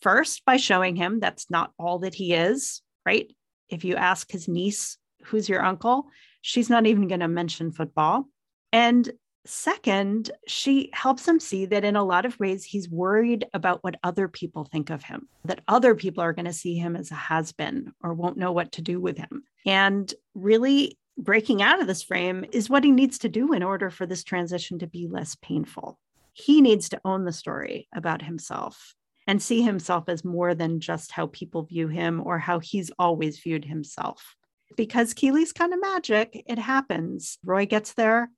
first 0.00 0.44
by 0.44 0.56
showing 0.56 0.96
him 0.96 1.20
that's 1.20 1.48
not 1.48 1.70
all 1.78 2.00
that 2.00 2.14
he 2.14 2.34
is, 2.34 2.82
right? 3.06 3.32
If 3.68 3.84
you 3.84 3.94
ask 3.94 4.32
his 4.32 4.48
niece, 4.48 4.98
who's 5.26 5.48
your 5.48 5.64
uncle, 5.64 6.06
she's 6.40 6.68
not 6.68 6.88
even 6.88 7.06
going 7.06 7.20
to 7.20 7.28
mention 7.28 7.70
football. 7.70 8.26
And 8.72 9.08
second, 9.44 10.30
she 10.46 10.90
helps 10.92 11.26
him 11.26 11.40
see 11.40 11.66
that 11.66 11.84
in 11.84 11.96
a 11.96 12.04
lot 12.04 12.24
of 12.24 12.38
ways, 12.38 12.64
he's 12.64 12.88
worried 12.88 13.46
about 13.52 13.82
what 13.82 13.98
other 14.02 14.28
people 14.28 14.64
think 14.64 14.90
of 14.90 15.02
him, 15.02 15.28
that 15.44 15.62
other 15.68 15.94
people 15.94 16.22
are 16.22 16.32
going 16.32 16.46
to 16.46 16.52
see 16.52 16.76
him 16.76 16.96
as 16.96 17.10
a 17.10 17.14
has 17.14 17.52
been 17.52 17.92
or 18.02 18.14
won't 18.14 18.36
know 18.36 18.52
what 18.52 18.72
to 18.72 18.82
do 18.82 19.00
with 19.00 19.18
him. 19.18 19.44
And 19.66 20.12
really, 20.34 20.98
breaking 21.18 21.62
out 21.62 21.80
of 21.80 21.86
this 21.86 22.02
frame 22.02 22.44
is 22.52 22.70
what 22.70 22.84
he 22.84 22.90
needs 22.90 23.18
to 23.18 23.28
do 23.28 23.52
in 23.52 23.62
order 23.62 23.90
for 23.90 24.06
this 24.06 24.24
transition 24.24 24.78
to 24.78 24.86
be 24.86 25.08
less 25.08 25.36
painful. 25.36 25.98
He 26.32 26.60
needs 26.60 26.88
to 26.90 27.00
own 27.04 27.24
the 27.24 27.32
story 27.32 27.88
about 27.94 28.22
himself 28.22 28.94
and 29.26 29.40
see 29.40 29.62
himself 29.62 30.04
as 30.08 30.24
more 30.24 30.54
than 30.54 30.80
just 30.80 31.12
how 31.12 31.26
people 31.26 31.62
view 31.62 31.88
him 31.88 32.22
or 32.24 32.38
how 32.38 32.58
he's 32.58 32.90
always 32.98 33.38
viewed 33.38 33.64
himself. 33.64 34.36
Because 34.76 35.14
Keeley's 35.14 35.52
kind 35.52 35.74
of 35.74 35.80
magic, 35.80 36.42
it 36.46 36.58
happens. 36.58 37.38
Roy 37.44 37.66
gets 37.66 37.92
there, 37.92 38.30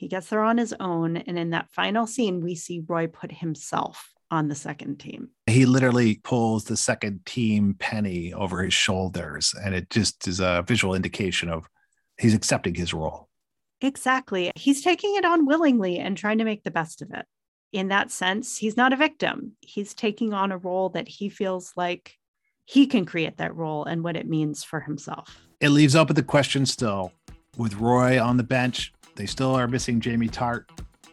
he 0.00 0.08
gets 0.08 0.28
there 0.28 0.42
on 0.42 0.56
his 0.56 0.74
own. 0.80 1.18
And 1.18 1.38
in 1.38 1.50
that 1.50 1.68
final 1.68 2.06
scene, 2.06 2.40
we 2.40 2.54
see 2.54 2.82
Roy 2.88 3.06
put 3.06 3.30
himself 3.30 4.14
on 4.30 4.48
the 4.48 4.54
second 4.54 4.98
team. 4.98 5.28
He 5.46 5.66
literally 5.66 6.22
pulls 6.24 6.64
the 6.64 6.76
second 6.78 7.26
team 7.26 7.76
penny 7.78 8.32
over 8.32 8.62
his 8.62 8.72
shoulders. 8.72 9.54
And 9.62 9.74
it 9.74 9.90
just 9.90 10.26
is 10.26 10.40
a 10.40 10.64
visual 10.66 10.94
indication 10.94 11.50
of 11.50 11.68
he's 12.18 12.32
accepting 12.32 12.74
his 12.74 12.94
role. 12.94 13.28
Exactly. 13.82 14.50
He's 14.56 14.82
taking 14.82 15.16
it 15.16 15.26
on 15.26 15.44
willingly 15.44 15.98
and 15.98 16.16
trying 16.16 16.38
to 16.38 16.44
make 16.44 16.64
the 16.64 16.70
best 16.70 17.02
of 17.02 17.10
it. 17.12 17.26
In 17.70 17.88
that 17.88 18.10
sense, 18.10 18.56
he's 18.56 18.78
not 18.78 18.94
a 18.94 18.96
victim. 18.96 19.52
He's 19.60 19.92
taking 19.92 20.32
on 20.32 20.50
a 20.50 20.56
role 20.56 20.88
that 20.90 21.08
he 21.08 21.28
feels 21.28 21.74
like 21.76 22.16
he 22.64 22.86
can 22.86 23.04
create 23.04 23.36
that 23.36 23.54
role 23.54 23.84
and 23.84 24.02
what 24.02 24.16
it 24.16 24.26
means 24.26 24.64
for 24.64 24.80
himself. 24.80 25.36
It 25.60 25.68
leaves 25.68 25.94
open 25.94 26.16
the 26.16 26.22
question 26.22 26.64
still 26.64 27.12
with 27.58 27.74
Roy 27.74 28.18
on 28.18 28.38
the 28.38 28.42
bench 28.42 28.94
they 29.20 29.26
still 29.26 29.54
are 29.54 29.68
missing 29.68 30.00
Jamie 30.00 30.28
Tartt. 30.28 30.64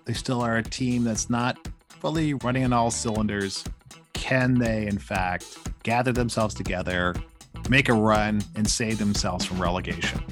They 0.05 0.13
still 0.13 0.39
are 0.39 0.55
a 0.55 0.63
team 0.63 1.03
that's 1.03 1.29
not 1.29 1.57
fully 1.89 2.35
running 2.35 2.63
on 2.63 2.71
all 2.71 2.89
cylinders. 2.89 3.65
Can 4.13 4.57
they, 4.57 4.87
in 4.87 4.97
fact, 4.97 5.57
gather 5.83 6.13
themselves 6.13 6.55
together, 6.55 7.13
make 7.69 7.89
a 7.89 7.93
run, 7.93 8.41
and 8.55 8.65
save 8.65 8.97
themselves 8.97 9.43
from 9.43 9.61
relegation? 9.61 10.23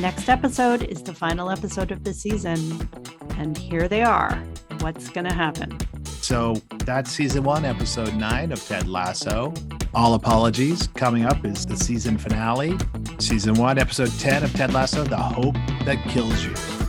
Next 0.00 0.28
episode 0.28 0.82
is 0.82 1.00
the 1.00 1.14
final 1.14 1.48
episode 1.48 1.92
of 1.92 2.02
the 2.02 2.12
season. 2.12 2.88
And 3.38 3.56
here 3.56 3.86
they 3.86 4.02
are. 4.02 4.34
What's 4.80 5.08
going 5.08 5.28
to 5.28 5.32
happen? 5.32 5.78
So 6.04 6.54
that's 6.78 7.12
season 7.12 7.44
one, 7.44 7.64
episode 7.64 8.16
nine 8.16 8.50
of 8.50 8.60
Ted 8.66 8.88
Lasso. 8.88 9.54
All 9.94 10.14
apologies. 10.14 10.88
Coming 10.88 11.24
up 11.24 11.44
is 11.44 11.66
the 11.66 11.76
season 11.76 12.18
finale, 12.18 12.76
season 13.20 13.54
one, 13.54 13.78
episode 13.78 14.10
10 14.18 14.42
of 14.42 14.52
Ted 14.54 14.72
Lasso 14.72 15.04
The 15.04 15.16
Hope 15.16 15.54
That 15.84 16.02
Kills 16.08 16.44
You. 16.44 16.81